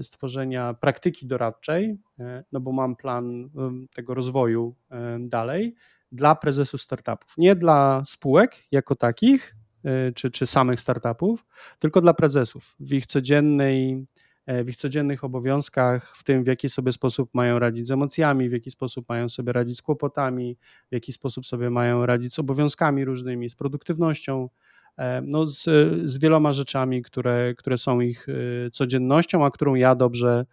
[0.00, 1.98] stworzenia praktyki doradczej,
[2.52, 3.50] no bo mam plan
[3.94, 4.76] tego rozwoju
[5.20, 5.74] dalej
[6.12, 7.34] dla prezesów startupów.
[7.38, 9.56] Nie dla spółek jako takich,
[10.14, 11.46] czy, czy samych startupów,
[11.78, 14.06] tylko dla prezesów w ich codziennej
[14.46, 18.52] w ich codziennych obowiązkach, w tym w jaki sobie sposób mają radzić z emocjami, w
[18.52, 20.56] jaki sposób mają sobie radzić z kłopotami,
[20.90, 24.48] w jaki sposób sobie mają radzić z obowiązkami różnymi, z produktywnością,
[24.96, 25.62] e, no z,
[26.04, 30.46] z wieloma rzeczami, które, które są ich e, codziennością, a którą ja dobrze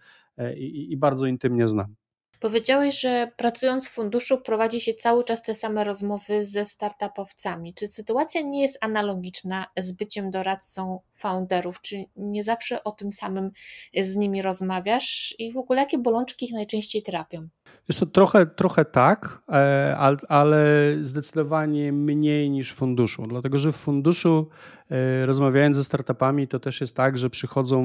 [0.58, 1.96] i, i bardzo intymnie znam.
[2.42, 7.74] Powiedziałeś, że pracując w funduszu prowadzi się cały czas te same rozmowy ze startupowcami.
[7.74, 11.82] Czy sytuacja nie jest analogiczna z byciem doradcą founderów?
[11.82, 13.52] Czy nie zawsze o tym samym
[13.98, 15.36] z nimi rozmawiasz?
[15.40, 17.48] I w ogóle jakie bolączki ich najczęściej trapią?
[17.92, 19.98] Wiesz to trochę, trochę tak, e,
[20.30, 24.50] ale zdecydowanie mniej niż w funduszu, dlatego że w funduszu
[24.92, 27.82] e, rozmawiając ze startupami to też jest tak, że przychodzą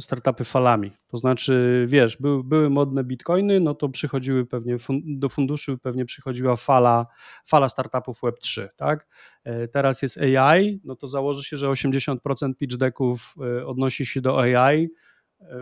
[0.00, 0.92] startupy falami.
[1.08, 6.56] To znaczy, wiesz, były, były modne bitcoiny, no to przychodziły pewnie do funduszu pewnie przychodziła
[6.56, 7.06] fala,
[7.44, 9.06] fala startupów Web3, tak?
[9.44, 13.34] E, teraz jest AI, no to założy się, że 80% pitch decków
[13.66, 14.88] odnosi się do AI,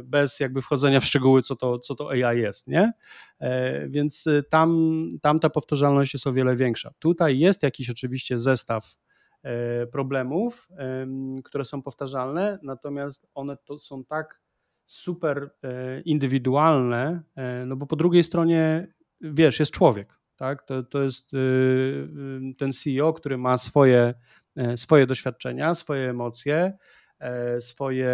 [0.04, 2.92] bez jakby wchodzenia w szczegóły, co to, co to AI jest, nie?
[3.40, 6.90] E, więc y, tam, tam ta powtarzalność jest o wiele większa.
[6.98, 8.96] Tutaj jest jakiś oczywiście zestaw
[9.42, 10.68] e, problemów,
[11.44, 14.40] które są powtarzalne, natomiast one to są tak
[14.84, 17.22] super e, indywidualne,
[17.66, 20.62] no bo po drugiej stronie, wiesz, jest człowiek, tak?
[20.62, 24.14] To, to jest y, y, ten CEO, który ma swoje,
[24.76, 26.78] swoje doświadczenia, swoje emocje,
[27.58, 28.10] swoje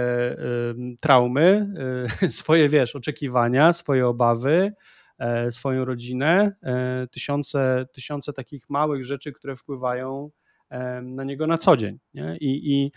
[1.01, 1.75] traumy,
[2.21, 4.73] e, swoje, wiesz, oczekiwania, swoje obawy,
[5.19, 6.53] e, swoją rodzinę,
[7.11, 10.31] tysiące, tysiące takich małych rzeczy, które wpływają
[11.03, 11.99] na niego na co dzień.
[12.15, 12.37] Nie?
[12.41, 12.93] I, I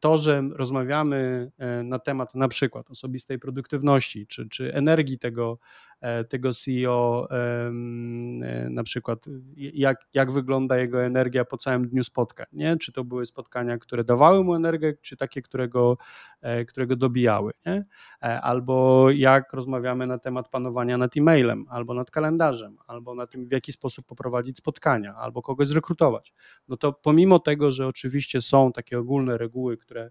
[0.00, 1.50] to, że rozmawiamy
[1.84, 5.87] na temat na przykład osobistej produktywności czy, czy energii tego, E,
[6.28, 7.70] tego CEO, e,
[8.70, 9.24] na przykład
[9.56, 12.76] jak, jak wygląda jego energia po całym dniu spotkań, nie?
[12.76, 15.96] czy to były spotkania, które dawały mu energię, czy takie, którego,
[16.40, 17.84] e, którego dobijały, nie?
[18.42, 23.52] albo jak rozmawiamy na temat panowania nad e-mailem, albo nad kalendarzem, albo na tym, w
[23.52, 26.32] jaki sposób poprowadzić spotkania, albo kogoś zrekrutować.
[26.68, 30.10] No to pomimo tego, że oczywiście są takie ogólne reguły, które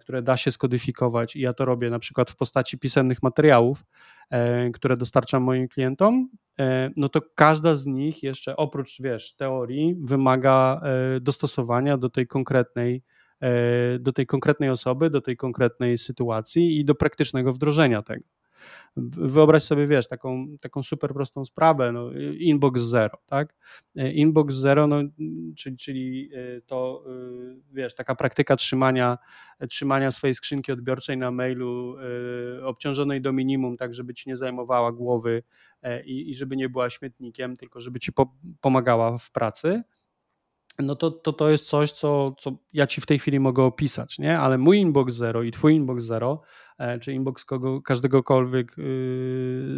[0.00, 3.84] które da się skodyfikować i ja to robię na przykład w postaci pisemnych materiałów,
[4.30, 9.96] e, które dostarczam moim klientom, e, no to każda z nich jeszcze oprócz, wiesz, teorii
[10.00, 10.80] wymaga
[11.20, 13.02] dostosowania do tej konkretnej
[14.00, 18.24] do tej konkretnej osoby, do tej konkretnej sytuacji i do praktycznego wdrożenia tego.
[18.96, 23.54] Wyobraź sobie, wiesz, taką, taką super prostą sprawę, no, inbox zero, tak?
[23.94, 25.02] Inbox zero, no,
[25.56, 27.10] czyli, czyli e, to, e,
[27.72, 29.18] wiesz, taka praktyka trzymania,
[29.68, 31.96] trzymania swojej skrzynki odbiorczej na mailu
[32.60, 35.42] e, obciążonej do minimum, tak żeby ci nie zajmowała głowy
[36.04, 39.82] i, i żeby nie była śmietnikiem, tylko żeby ci po, pomagała w pracy
[40.78, 44.18] no to, to to jest coś, co, co ja ci w tej chwili mogę opisać,
[44.18, 44.38] nie?
[44.38, 46.63] Ale mój inbox zero i twój inbox zero E,
[47.00, 48.82] czy inbox kogo, każdegokolwiek y,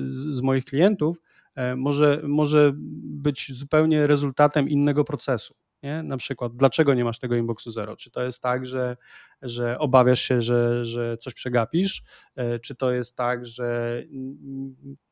[0.09, 1.23] z, z moich klientów
[1.55, 5.55] e, może, może być zupełnie rezultatem innego procesu.
[5.83, 6.03] Nie?
[6.03, 7.97] Na przykład, dlaczego nie masz tego inboxu zero?
[7.97, 8.97] Czy to jest tak, że,
[9.43, 12.03] że obawiasz się, że, że coś przegapisz?
[12.37, 14.03] E, czy to jest tak, że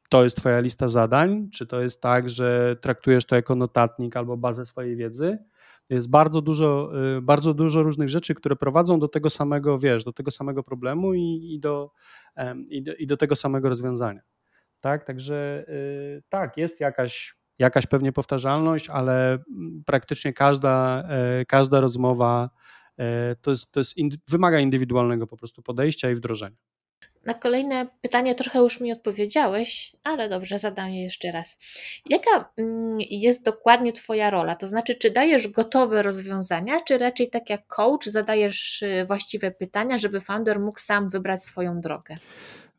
[0.09, 1.49] to jest Twoja lista zadań?
[1.53, 5.39] Czy to jest tak, że traktujesz to jako notatnik albo bazę swojej wiedzy?
[5.91, 10.13] Jest bardzo dużo, y, bardzo dużo różnych rzeczy, które prowadzą do tego samego, wiesz, do
[10.13, 11.91] tego samego problemu i, i, do,
[12.69, 14.21] i, do, i do tego samego rozwiązania.
[14.81, 21.81] Tak, także y, tak, jest jakaś, jakaś pewnie powtarzalność, ale mm, praktycznie każda, e, każda
[21.81, 22.49] rozmowa
[22.99, 23.95] e, to jest, to jest
[24.29, 26.57] wymaga indywidualnego po prostu podejścia i wdrożenia.
[27.27, 31.59] Na kolejne pytanie trochę już mi odpowiedziałeś, ale dobrze, zadam je jeszcze raz.
[32.11, 34.55] Jaka mm, jest dokładnie Twoja rola?
[34.55, 39.99] To znaczy, czy dajesz gotowe rozwiązania, czy raczej tak jak coach zadajesz y, właściwe pytania,
[39.99, 42.17] żeby founder mógł sam wybrać swoją drogę?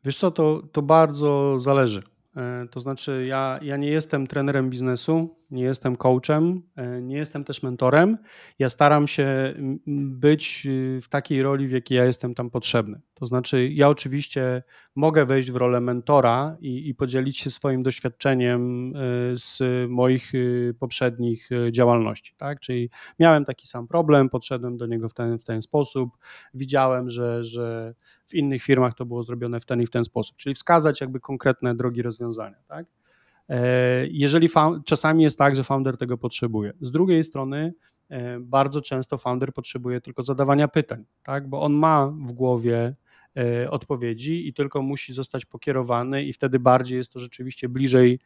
[0.04, 2.02] Wiesz co, to, to bardzo zależy.
[2.36, 7.44] E, to znaczy, ja, ja nie jestem trenerem biznesu, nie jestem coachem, e, nie jestem
[7.44, 8.18] też mentorem.
[8.58, 9.54] Ja staram się
[9.86, 13.00] być y, w takiej roli, w jakiej ja jestem tam potrzebny.
[13.14, 14.62] To znaczy, ja oczywiście
[14.94, 19.00] mogę wejść w rolę mentora i, i podzielić się swoim doświadczeniem e,
[19.36, 22.34] z moich y, poprzednich działalności.
[22.36, 22.60] Tak?
[22.60, 26.10] Czyli miałem taki sam problem, podszedłem do niego w ten, w ten sposób,
[26.54, 27.94] widziałem, że, że
[28.26, 30.36] w innych firmach to było zrobione w ten i w ten sposób.
[30.36, 32.56] Czyli wskazać jakby konkretne drogi rozwiązania.
[32.68, 32.86] Tak?
[33.48, 34.48] E, jeżeli
[34.84, 36.72] czasami jest tak, że founder tego potrzebuje.
[36.80, 37.74] Z drugiej strony,
[38.08, 41.48] e, bardzo często founder potrzebuje tylko zadawania pytań, tak?
[41.48, 42.94] bo on ma w głowie
[43.36, 48.20] e, odpowiedzi i tylko musi zostać pokierowany i wtedy bardziej jest to rzeczywiście bliżej,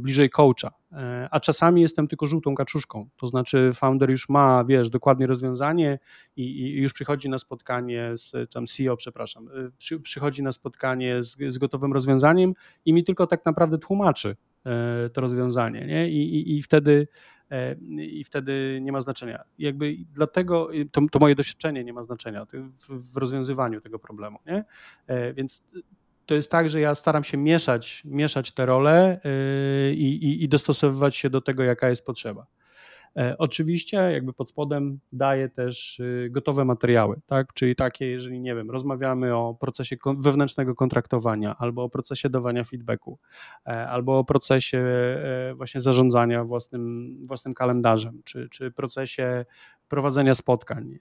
[0.00, 0.70] bliżej coacha.
[1.30, 5.98] A czasami jestem tylko żółtą kaczuszką, to znaczy founder już ma, wiesz, dokładnie rozwiązanie
[6.36, 11.36] i, i już przychodzi na spotkanie z, tam CEO, przepraszam, przy, przychodzi na spotkanie z,
[11.48, 14.36] z gotowym rozwiązaniem i mi tylko tak naprawdę tłumaczy,
[15.12, 15.86] to rozwiązanie.
[15.86, 16.08] Nie?
[16.08, 17.08] I, i, I, wtedy,
[17.50, 19.44] e, I wtedy nie ma znaczenia.
[19.58, 24.38] Jakby dlatego to, to moje doświadczenie nie ma znaczenia w, w rozwiązywaniu tego problemu.
[24.46, 24.64] Nie?
[25.06, 25.64] E, więc
[26.26, 29.20] to jest tak, że ja staram się mieszać, mieszać te role
[29.94, 32.46] i, i, i dostosowywać się do tego, jaka jest potrzeba.
[33.16, 37.52] E, oczywiście jakby pod spodem daje też y, gotowe materiały, tak?
[37.52, 43.18] czyli takie, jeżeli nie wiem, rozmawiamy o procesie wewnętrznego kontraktowania albo o procesie dawania feedbacku,
[43.66, 49.44] e, albo o procesie e, właśnie zarządzania własnym, własnym kalendarzem, czy, czy procesie
[49.88, 50.98] prowadzenia spotkań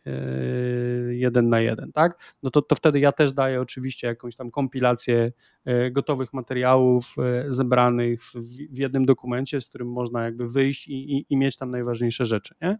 [1.10, 2.36] jeden na jeden, tak?
[2.44, 5.32] No to, to wtedy ja też daję oczywiście jakąś tam kompilację
[5.92, 7.16] gotowych materiałów
[7.48, 8.34] zebranych w,
[8.72, 12.56] w jednym dokumencie, z którym można jakby wyjść i, i, i mieć tam najważniejsze rzeczy.
[12.62, 12.78] Nie?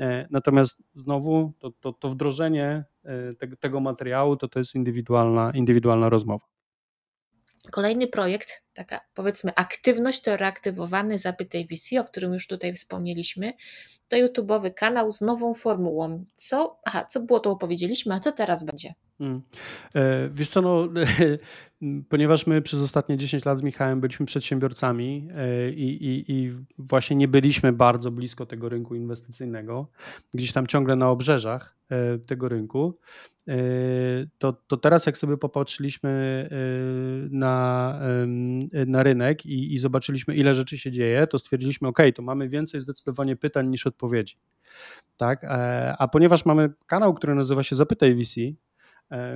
[0.00, 5.52] E, natomiast znowu to, to, to wdrożenie e, tego, tego materiału to, to jest indywidualna,
[5.54, 6.46] indywidualna rozmowa.
[7.70, 13.52] Kolejny projekt, taka powiedzmy aktywność to reaktywowany Zapytaj VC, o którym już tutaj wspomnieliśmy,
[14.08, 16.24] to YouTube'owy kanał z nową formułą.
[16.36, 18.94] Co, aha, co było to opowiedzieliśmy, a co teraz będzie?
[19.18, 19.42] Hmm.
[19.94, 20.88] E, wiesz co, no,
[22.08, 27.16] ponieważ my przez ostatnie 10 lat z Michałem byliśmy przedsiębiorcami e, i, i, i, właśnie
[27.16, 29.86] nie byliśmy bardzo blisko tego rynku inwestycyjnego,
[30.34, 32.98] gdzieś tam ciągle na obrzeżach e, tego rynku,
[34.38, 36.48] to, to teraz jak sobie popatrzyliśmy
[37.30, 38.00] na,
[38.86, 42.80] na rynek i, i zobaczyliśmy ile rzeczy się dzieje, to stwierdziliśmy, ok, to mamy więcej
[42.80, 44.36] zdecydowanie pytań niż odpowiedzi.
[45.16, 45.44] Tak?
[45.98, 48.40] A ponieważ mamy kanał, który nazywa się Zapytaj VC,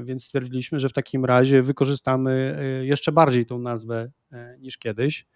[0.02, 5.26] więc stwierdziliśmy, że w takim razie wykorzystamy e, jeszcze bardziej tą nazwę e, niż kiedyś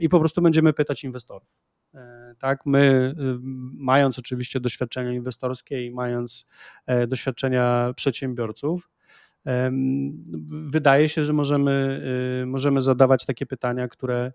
[0.00, 1.48] i po prostu będziemy pytać inwestorów.
[2.38, 3.14] Tak, my,
[3.74, 6.46] mając oczywiście doświadczenia inwestorskie i mając
[7.08, 8.90] doświadczenia przedsiębiorców,
[10.70, 12.02] wydaje się, że możemy,
[12.46, 14.32] możemy zadawać takie pytania, które,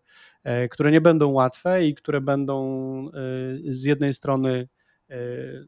[0.71, 3.09] które nie będą łatwe i które będą
[3.69, 4.76] z jednej strony E,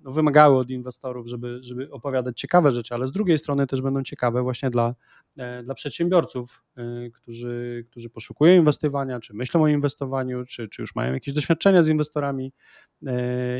[0.01, 4.03] no, wymagały od inwestorów, żeby, żeby opowiadać ciekawe rzeczy, ale z drugiej strony też będą
[4.03, 4.95] ciekawe właśnie dla,
[5.37, 10.95] e, dla przedsiębiorców, e, którzy, którzy poszukują inwestowania, czy myślą o inwestowaniu, czy, czy już
[10.95, 12.53] mają jakieś doświadczenia z inwestorami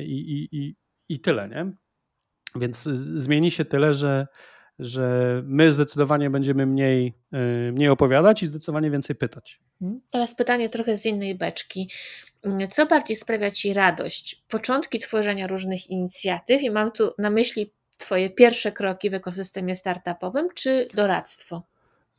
[0.03, 0.75] i, i, i,
[1.09, 1.71] i tyle, nie?
[2.55, 2.83] Więc
[3.15, 4.27] zmieni się tyle, że,
[4.79, 7.13] że my zdecydowanie będziemy mniej,
[7.73, 9.59] mniej opowiadać i zdecydowanie więcej pytać.
[9.81, 10.01] Mhm.
[10.11, 11.89] Teraz pytanie trochę z innej beczki.
[12.69, 14.43] Co bardziej sprawia Ci radość?
[14.47, 20.47] Początki tworzenia różnych inicjatyw i mam tu na myśli Twoje pierwsze kroki w ekosystemie startupowym,
[20.55, 21.63] czy doradztwo?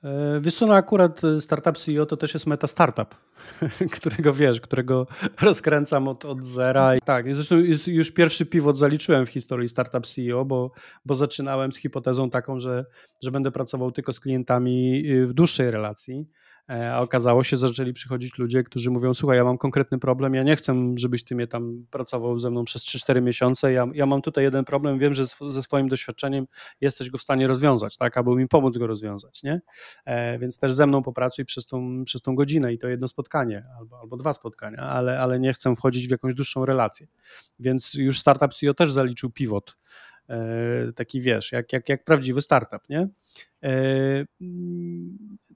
[0.05, 3.15] E, wiesz co, no akurat e, Startup CEO to też jest meta startup,
[3.97, 5.07] którego wiesz, którego
[5.43, 6.97] rozkręcam od, od zera.
[6.97, 7.57] I tak, zresztą
[7.87, 10.71] już pierwszy pivot zaliczyłem w historii Startup CEO, bo,
[11.05, 12.85] bo zaczynałem z hipotezą taką, że,
[13.23, 16.27] że będę pracował tylko z klientami y, w dłuższej relacji.
[16.71, 20.35] E, a okazało się, że zaczęli przychodzić ludzie, którzy mówią, słuchaj, ja mam konkretny problem,
[20.35, 24.07] ja nie chcę, żebyś ty mnie tam pracował ze mną przez 3-4 miesiące, ja, ja
[24.07, 26.47] mam tutaj jeden problem, wiem, że ze swoim doświadczeniem
[26.81, 29.61] jesteś go w stanie rozwiązać, tak, albo mi pomóc go rozwiązać, nie?
[30.05, 33.65] E, więc też ze mną popracuj przez tą, przez tą godzinę i to jedno spotkanie,
[33.79, 37.07] albo, albo dwa spotkania, ale, ale nie chcę wchodzić w jakąś dłuższą relację.
[37.59, 39.77] Więc już Startup CEO też zaliczył pivot,
[40.29, 43.09] e, taki wiesz, jak, jak, jak prawdziwy startup, nie?
[43.63, 44.25] E,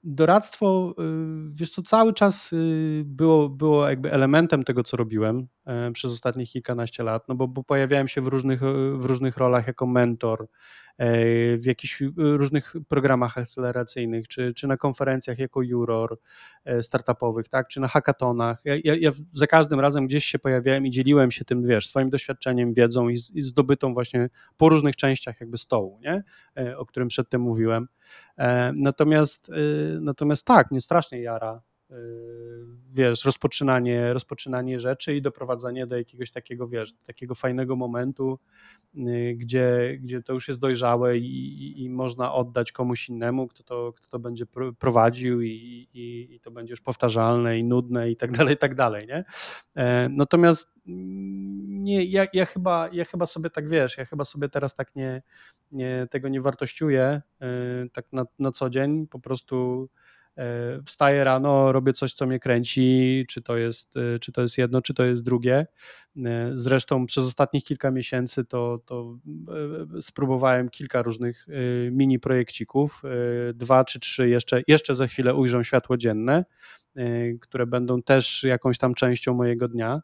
[0.05, 5.91] doradztwo, y, wiesz co, cały czas y, było, było jakby elementem tego, co robiłem e,
[5.91, 8.61] przez ostatnich kilkanaście lat, no bo, bo pojawiałem się w różnych,
[8.97, 10.47] w różnych rolach jako mentor,
[10.97, 11.07] e,
[11.57, 16.19] w jakichś różnych programach akceleracyjnych, czy, czy na konferencjach jako juror
[16.81, 18.61] startupowych, tak, czy na hackathonach.
[18.65, 22.09] Ja, ja, ja za każdym razem gdzieś się pojawiałem i dzieliłem się tym, wiesz, swoim
[22.09, 26.23] doświadczeniem, wiedzą i, i zdobytą właśnie po różnych częściach jakby stołu, nie?
[26.77, 27.87] o którym przedtem mówiłem.
[28.37, 31.61] E, natomiast, y, natomiast tak, nie strasznie jara
[32.95, 38.39] wiesz, rozpoczynanie, rozpoczynanie rzeczy i doprowadzenie do jakiegoś takiego, wiesz, takiego fajnego momentu,
[38.97, 43.93] y, gdzie, gdzie to już jest dojrzałe i, i można oddać komuś innemu, kto to,
[43.93, 44.45] kto to będzie
[44.79, 48.75] prowadził i, i, i to będzie już powtarzalne i nudne i tak dalej, i tak
[48.75, 49.23] dalej, nie?
[49.75, 54.73] E, natomiast nie, ja, ja, chyba, ja chyba sobie tak, wiesz, ja chyba sobie teraz
[54.73, 55.21] tak nie,
[55.71, 57.21] nie tego nie wartościuję
[57.93, 59.89] tak na, na co dzień, po prostu
[60.85, 64.81] wstaję rano, robię coś, co mnie kręci, czy to jest, e, czy to jest jedno,
[64.81, 65.67] czy to jest drugie.
[66.25, 69.17] E, zresztą przez ostatnich kilka miesięcy to, to
[70.01, 71.47] spróbowałem kilka różnych
[71.91, 73.01] mini projekcików.
[73.53, 76.45] Dwa czy trzy jeszcze, jeszcze za chwilę ujrzą światło dzienne
[77.41, 80.01] które będą też jakąś tam częścią mojego dnia.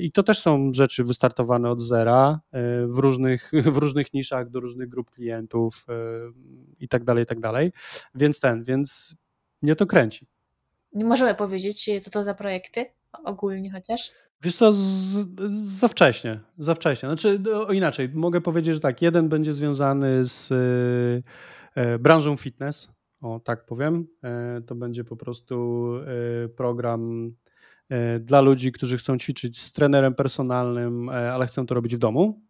[0.00, 2.40] I to też są rzeczy wystartowane od zera
[2.86, 5.86] w różnych, w różnych niszach do różnych grup klientów
[6.80, 7.72] i tak dalej, i tak dalej.
[8.14, 9.16] Więc ten, więc
[9.64, 10.26] mnie to kręci.
[10.92, 12.86] Nie możemy powiedzieć, co to za projekty,
[13.24, 14.10] ogólnie chociaż?
[14.42, 14.80] Wiesz co, z,
[15.64, 17.08] za wcześnie, za wcześnie.
[17.08, 20.52] Znaczy, o inaczej, mogę powiedzieć, że tak, jeden będzie związany z
[21.76, 22.88] e, e branżą fitness,
[23.20, 24.06] o tak powiem.
[24.24, 25.88] E, to będzie po prostu
[26.44, 27.32] e, program
[28.20, 32.42] dla ludzi, którzy chcą ćwiczyć z trenerem personalnym, ale chcą to robić w domu.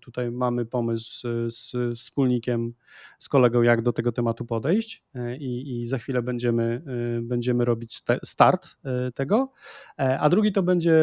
[0.00, 2.74] Tutaj mamy pomysł z wspólnikiem,
[3.18, 5.04] z kolegą, jak do tego tematu podejść
[5.38, 6.82] i, i za chwilę będziemy,
[7.22, 8.76] będziemy robić start
[9.14, 9.52] tego.
[9.96, 10.96] A drugi to będzie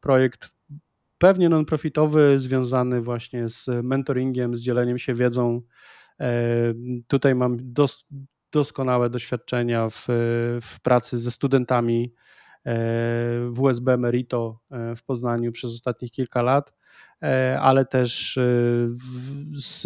[0.00, 0.56] projekt
[1.18, 5.62] pewnie non-profitowy, związany właśnie z mentoringiem, z dzieleniem się wiedzą.
[7.06, 8.06] Tutaj mam dos,
[8.52, 10.06] doskonałe doświadczenia w,
[10.62, 12.12] w pracy ze studentami
[13.50, 14.60] w USB Merito
[14.96, 16.72] w Poznaniu przez ostatnich kilka lat,
[17.60, 18.38] ale też
[19.56, 19.84] z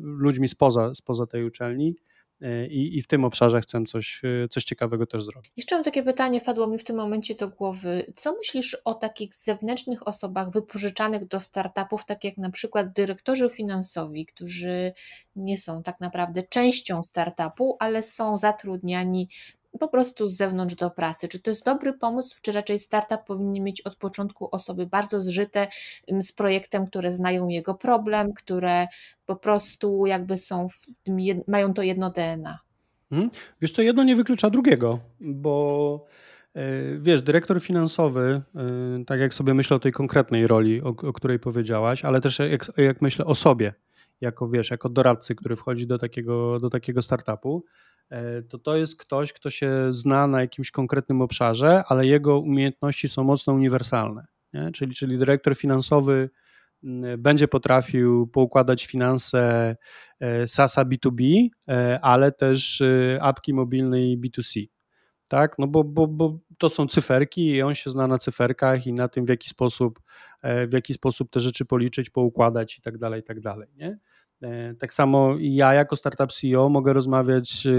[0.00, 1.94] ludźmi spoza, spoza tej uczelni.
[2.40, 5.52] E, i, i w tym obszarze chcę coś, e, coś ciekawego też zrobić.
[5.56, 8.04] Jeszcze mam takie pytanie, wpadło mi w tym momencie do głowy.
[8.14, 14.26] Co myślisz o takich zewnętrznych osobach wypożyczanych do startupów, tak jak na przykład dyrektorzy finansowi,
[14.26, 14.92] którzy
[15.36, 19.28] nie są tak naprawdę częścią startupu, ale są zatrudniani
[19.80, 21.28] po prostu z zewnątrz do pracy.
[21.28, 25.66] Czy to jest dobry pomysł, czy raczej startup powinien mieć od początku osoby bardzo zżyte
[26.20, 28.86] z projektem, które znają jego problem, które
[29.26, 30.66] po prostu jakby są,
[31.02, 31.16] tym,
[31.48, 32.58] mają to jedno DNA?
[33.10, 33.30] Hmm.
[33.60, 36.06] Wiesz co, jedno nie wyklucza drugiego, bo
[36.54, 38.42] e, wiesz, dyrektor finansowy,
[39.00, 42.38] e, tak jak sobie myślę o tej konkretnej roli, o, o której powiedziałaś, ale też
[42.38, 43.74] jak, jak myślę o sobie,
[44.20, 47.64] jako wiesz, jako doradcy, który wchodzi do takiego, do takiego startupu,
[48.48, 53.24] to to jest ktoś, kto się zna na jakimś konkretnym obszarze, ale jego umiejętności są
[53.24, 54.26] mocno uniwersalne.
[54.52, 54.70] Nie?
[54.72, 56.30] Czyli, czyli dyrektor finansowy
[57.18, 59.76] będzie potrafił poukładać finanse
[60.20, 62.82] e, SASA B2B, e, ale też
[63.20, 64.66] apki mobilnej B2C.
[65.28, 65.58] Tak?
[65.58, 69.08] No bo, bo, bo to są cyferki i on się zna na cyferkach i na
[69.08, 70.00] tym, w jaki sposób,
[70.42, 73.68] w jaki sposób te rzeczy policzyć, poukładać i tak dalej, i tak dalej.
[73.76, 73.98] Nie?
[74.42, 77.70] E, tak samo ja jako startup CEO mogę rozmawiać y,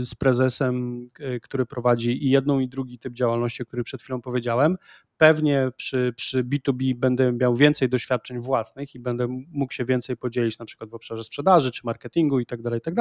[0.00, 1.08] y, z prezesem,
[1.42, 4.76] który prowadzi i jedną i drugi typ działalności, o którym przed chwilą powiedziałem.
[5.16, 10.58] Pewnie przy, przy B2B będę miał więcej doświadczeń własnych i będę mógł się więcej podzielić
[10.58, 12.94] na przykład w obszarze sprzedaży czy marketingu i tak dalej, i tak.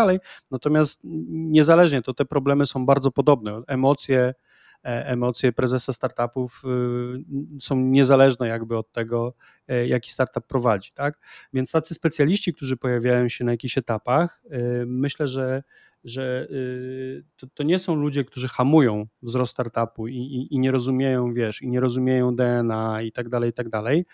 [0.51, 0.99] Natomiast
[1.29, 3.61] niezależnie to te problemy są bardzo podobne.
[3.67, 4.33] Emocje, E,
[4.83, 9.33] emocje prezesa startupów y, są niezależne jakby od tego,
[9.67, 10.91] e, jaki startup prowadzi.
[10.93, 11.19] Tak?
[11.53, 15.63] Więc tacy specjaliści, którzy pojawiają się na jakichś etapach, y, myślę, że
[16.03, 20.71] że y, to, to, nie są ludzie, którzy hamują wzrost startupu i, i, i, nie
[20.71, 24.05] rozumieją, wiesz, i nie rozumieją DNA i tak dalej, i tak dalej.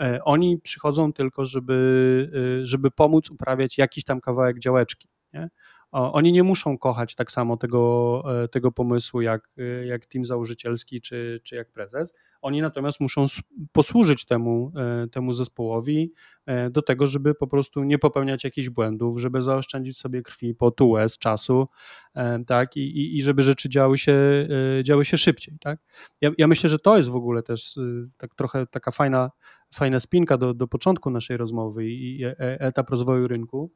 [0.00, 5.08] E, oni przychodzą tylko, żeby, żeby pomóc uprawiać jakiś tam kawałek działeczki.
[5.32, 5.48] Nie?
[5.94, 11.00] Oni nie muszą kochać tak samo tego, e, tego pomysłu jak, e, jak team założycielski
[11.00, 12.14] czy, czy jak prezes.
[12.42, 13.26] Oni natomiast muszą
[13.72, 16.12] posłużyć temu, e, temu zespołowi
[16.70, 21.18] do tego, żeby po prostu nie popełniać jakichś błędów, żeby zaoszczędzić sobie krwi, potu, łez,
[21.18, 21.68] czasu,
[22.46, 24.18] tak, i, i żeby rzeczy działy się,
[24.82, 25.78] działy się szybciej, tak.
[26.20, 27.78] Ja, ja myślę, że to jest w ogóle też
[28.16, 29.30] tak trochę taka fajna,
[29.74, 33.72] fajna spinka do, do początku naszej rozmowy i etap rozwoju rynku,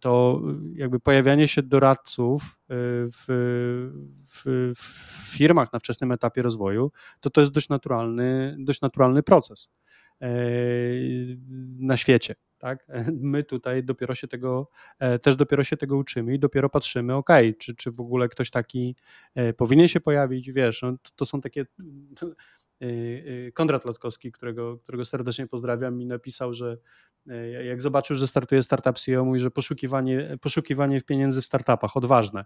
[0.00, 0.42] to
[0.74, 2.74] jakby pojawianie się doradców y,
[3.12, 3.24] w,
[4.26, 9.70] w, w, firmach na wczesnym etapie rozwoju, to to jest dość naturalny, dość naturalny proces
[10.22, 10.28] e,
[11.78, 12.34] na świecie.
[12.58, 12.86] Tak?
[13.32, 17.30] My tutaj dopiero się tego, e, też dopiero się tego uczymy i dopiero patrzymy, ok,
[17.58, 18.96] czy, czy w ogóle ktoś taki
[19.34, 21.66] e, powinien się pojawić, wiesz, no, to, to są takie
[22.82, 22.86] Y,
[23.48, 26.78] y, Konrad Lotkowski, którego, którego serdecznie pozdrawiam, mi napisał, że
[27.30, 32.44] y, jak zobaczył, że startuje startup CEO, mówi, że poszukiwanie, poszukiwanie pieniędzy w startupach, odważne.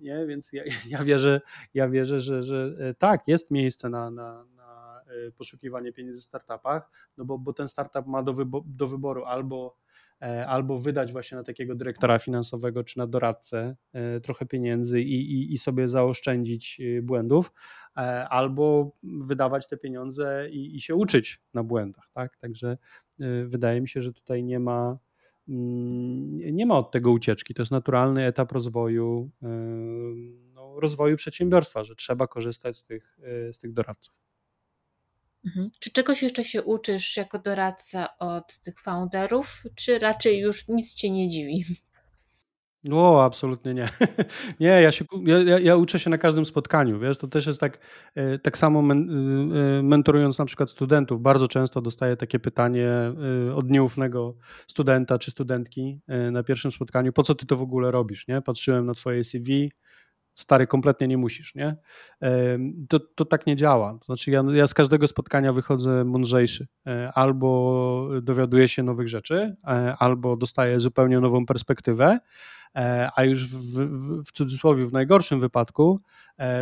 [0.00, 0.26] Nie?
[0.26, 1.40] Więc ja, ja wierzę,
[1.74, 5.00] ja wierzę że, że tak, jest miejsce na, na, na
[5.36, 9.76] poszukiwanie pieniędzy w startupach, no bo, bo ten startup ma do, wybo- do wyboru albo
[9.89, 9.89] E,
[10.46, 15.54] albo wydać właśnie na takiego dyrektora finansowego czy na doradcę e, trochę pieniędzy i, i,
[15.54, 17.52] i sobie zaoszczędzić e, błędów,
[18.30, 22.10] albo wydawać te pieniądze i, i się uczyć na błędach.
[22.12, 22.36] Tak?
[22.36, 22.78] Także
[23.44, 24.98] wydaje mi się, że tutaj nie ma,
[25.48, 27.54] mm, nie ma od tego ucieczki.
[27.54, 29.30] To jest naturalny etap rozwoju,
[30.52, 33.18] no, rozwoju przedsiębiorstwa, że trzeba korzystać z tych,
[33.52, 34.29] z tych doradców.
[35.44, 35.70] Mhm.
[35.78, 41.10] Czy czegoś jeszcze się uczysz jako doradca od tych founderów, czy raczej już nic cię
[41.10, 41.64] nie dziwi?
[42.92, 43.88] O, absolutnie nie.
[44.60, 45.04] nie, ja, się,
[45.46, 47.78] ja, ja uczę się na każdym spotkaniu, wiesz, to też jest tak,
[48.14, 52.88] e, tak samo men, e, e, mentorując na przykład studentów, bardzo często dostaję takie pytanie
[53.54, 54.34] od nieufnego
[54.66, 56.00] studenta czy studentki
[56.32, 58.42] na pierwszym spotkaniu, po co ty to w ogóle robisz, nie?
[58.42, 59.70] Patrzyłem na twoje CV,
[60.40, 61.76] stary, kompletnie nie musisz, nie?
[62.88, 63.98] To, to tak nie działa.
[63.98, 66.66] To znaczy, ja, ja z każdego spotkania wychodzę mądrzejszy.
[66.86, 72.18] E, albo dowiaduję się nowych rzeczy, e, albo dostaję zupełnie nową perspektywę,
[72.76, 76.00] e, a już w, w, w cudzysłowie, w najgorszym wypadku,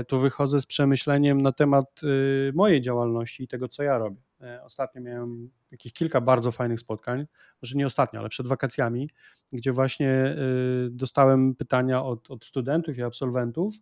[0.09, 4.28] to wychodzę z przemyśleniem na temat y, mojej działalności i tego, co ja robię.
[4.63, 7.27] Ostatnio miałem jakieś kilka bardzo fajnych spotkań,
[7.63, 9.11] może nie ostatnio, ale przed wakacjami,
[9.53, 10.37] gdzie właśnie
[10.87, 13.75] y, dostałem pytania od, od studentów i absolwentów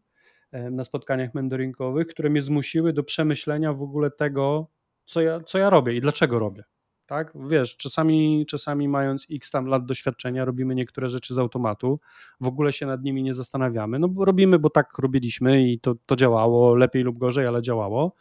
[0.71, 4.67] na spotkaniach mentoringowych, które mnie zmusiły do przemyślenia w ogóle tego,
[5.05, 6.65] co ja, co ja robię i dlaczego robię.
[7.07, 7.33] Tak?
[7.49, 12.01] Wiesz, czasami, czasami mając x tam lat doświadczenia, robimy niektóre rzeczy z automatu,
[12.41, 13.99] w ogóle się nad nimi nie zastanawiamy.
[13.99, 18.13] No bo robimy, bo tak robiliśmy i to, to działało, lepiej lub gorzej, ale działało.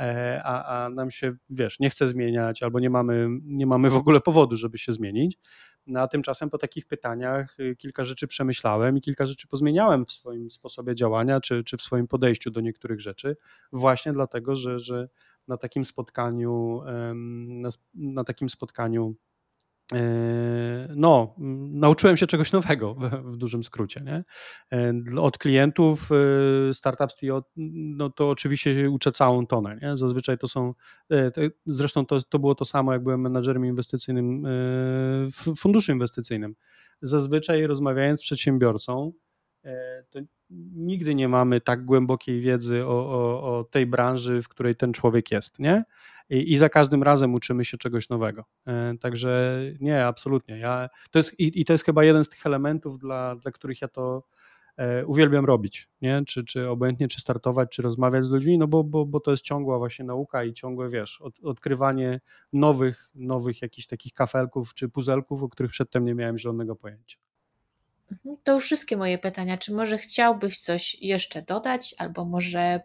[0.00, 3.96] E, a, a nam się, wiesz, nie chce zmieniać, albo nie mamy, nie mamy w
[3.96, 5.38] ogóle powodu, żeby się zmienić.
[5.86, 10.12] No a tymczasem po takich pytaniach y, kilka rzeczy przemyślałem i kilka rzeczy pozmieniałem w
[10.12, 13.36] swoim sposobie działania, czy, czy w swoim podejściu do niektórych rzeczy,
[13.72, 15.08] właśnie dlatego, że, że
[15.48, 16.82] na takim spotkaniu,
[17.48, 19.14] na, na takim spotkaniu
[20.96, 21.34] no,
[21.72, 24.00] nauczyłem się czegoś nowego w, dużym skrócie.
[24.00, 24.24] Nie?
[24.72, 29.78] E, od klientów e, Startup Studio, no to oczywiście uczę całą tonę.
[29.82, 29.96] Nie?
[29.96, 30.74] Zazwyczaj to są,
[31.66, 34.44] zresztą to, to było to samo, jak byłem menadżerem inwestycyjnym
[35.32, 36.54] w funduszu inwestycyjnym.
[37.02, 39.12] Zazwyczaj rozmawiając z przedsiębiorcą,
[40.10, 40.20] to
[40.74, 45.30] nigdy nie mamy tak głębokiej wiedzy o, o, o tej branży, w której ten człowiek
[45.30, 45.84] jest, nie?
[46.30, 48.44] I, I, za każdym razem uczymy się czegoś nowego.
[48.66, 50.58] E, także nie, absolutnie.
[50.58, 53.80] Ja, to jest, i, i, to jest chyba jeden z tych elementów, dla, dla których
[53.80, 54.22] ja to
[54.76, 56.22] e, uwielbiam robić, nie?
[56.26, 59.42] Czy, czy obojętnie, czy startować, czy rozmawiać z ludźmi, no bo, bo, bo to jest
[59.42, 62.20] ciągła właśnie nauka i ciągłe, wiesz, od, odkrywanie
[62.52, 67.18] nowych, nowych jakichś takich kafelków czy puzelków, o których przedtem nie miałem zielonego pojęcia.
[68.12, 69.58] Mhm, to już wszystkie moje pytania.
[69.58, 72.80] Czy może chciałbyś coś jeszcze dodać, albo może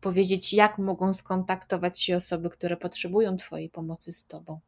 [0.00, 4.60] powiedzieć, jak mogą skontaktować się osoby, które potrzebują Twojej pomocy z Tobą?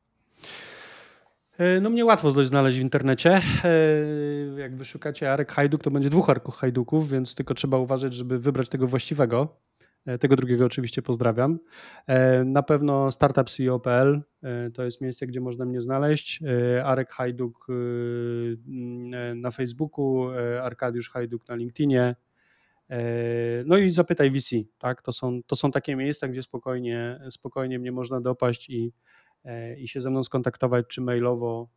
[1.59, 3.41] E, no mnie łatwo znaleźć w internecie.
[3.65, 8.39] E, jak wyszukacie Arek Hajduk, to będzie dwóch Arków Hajduków, więc tylko trzeba uważać, żeby
[8.39, 9.57] wybrać tego właściwego.
[10.07, 11.59] E, tego drugiego oczywiście pozdrawiam.
[12.45, 14.23] Na pewno startupceo.pl
[14.75, 16.41] to jest miejsce, gdzie można mnie znaleźć.
[16.85, 17.67] Arek Hajduk
[19.37, 20.29] na Facebooku,
[20.63, 22.15] Arkadiusz Hajduk na LinkedInie.
[23.65, 25.03] No i zapytaj VC, tak?
[25.03, 28.93] To są, to są takie miejsca, gdzie spokojnie, spokojnie mnie można dopaść i,
[29.79, 31.69] i się ze mną skontaktować, czy mailowo,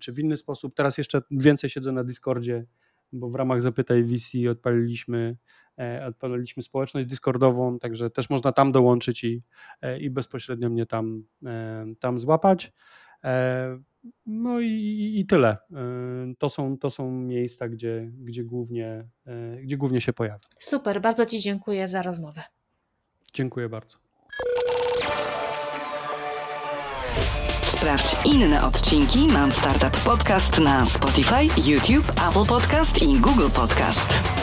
[0.00, 0.74] czy w inny sposób.
[0.74, 2.66] Teraz jeszcze więcej siedzę na Discordzie,
[3.12, 5.36] bo w ramach Zapytaj VC odpaliliśmy
[5.78, 9.42] E, odpaliliśmy społeczność Discordową, także też można tam dołączyć i,
[9.82, 12.72] e, i bezpośrednio mnie tam, e, tam złapać.
[14.26, 15.56] No i, i tyle.
[16.38, 19.08] To są, to są miejsca, gdzie, gdzie, głównie,
[19.62, 20.40] gdzie głównie się pojawia.
[20.58, 22.40] Super, bardzo Ci dziękuję za rozmowę.
[23.32, 23.96] Dziękuję bardzo.
[27.62, 34.33] Sprawdź inne odcinki Mam Startup Podcast na Spotify, YouTube, Apple Podcast i Google Podcast.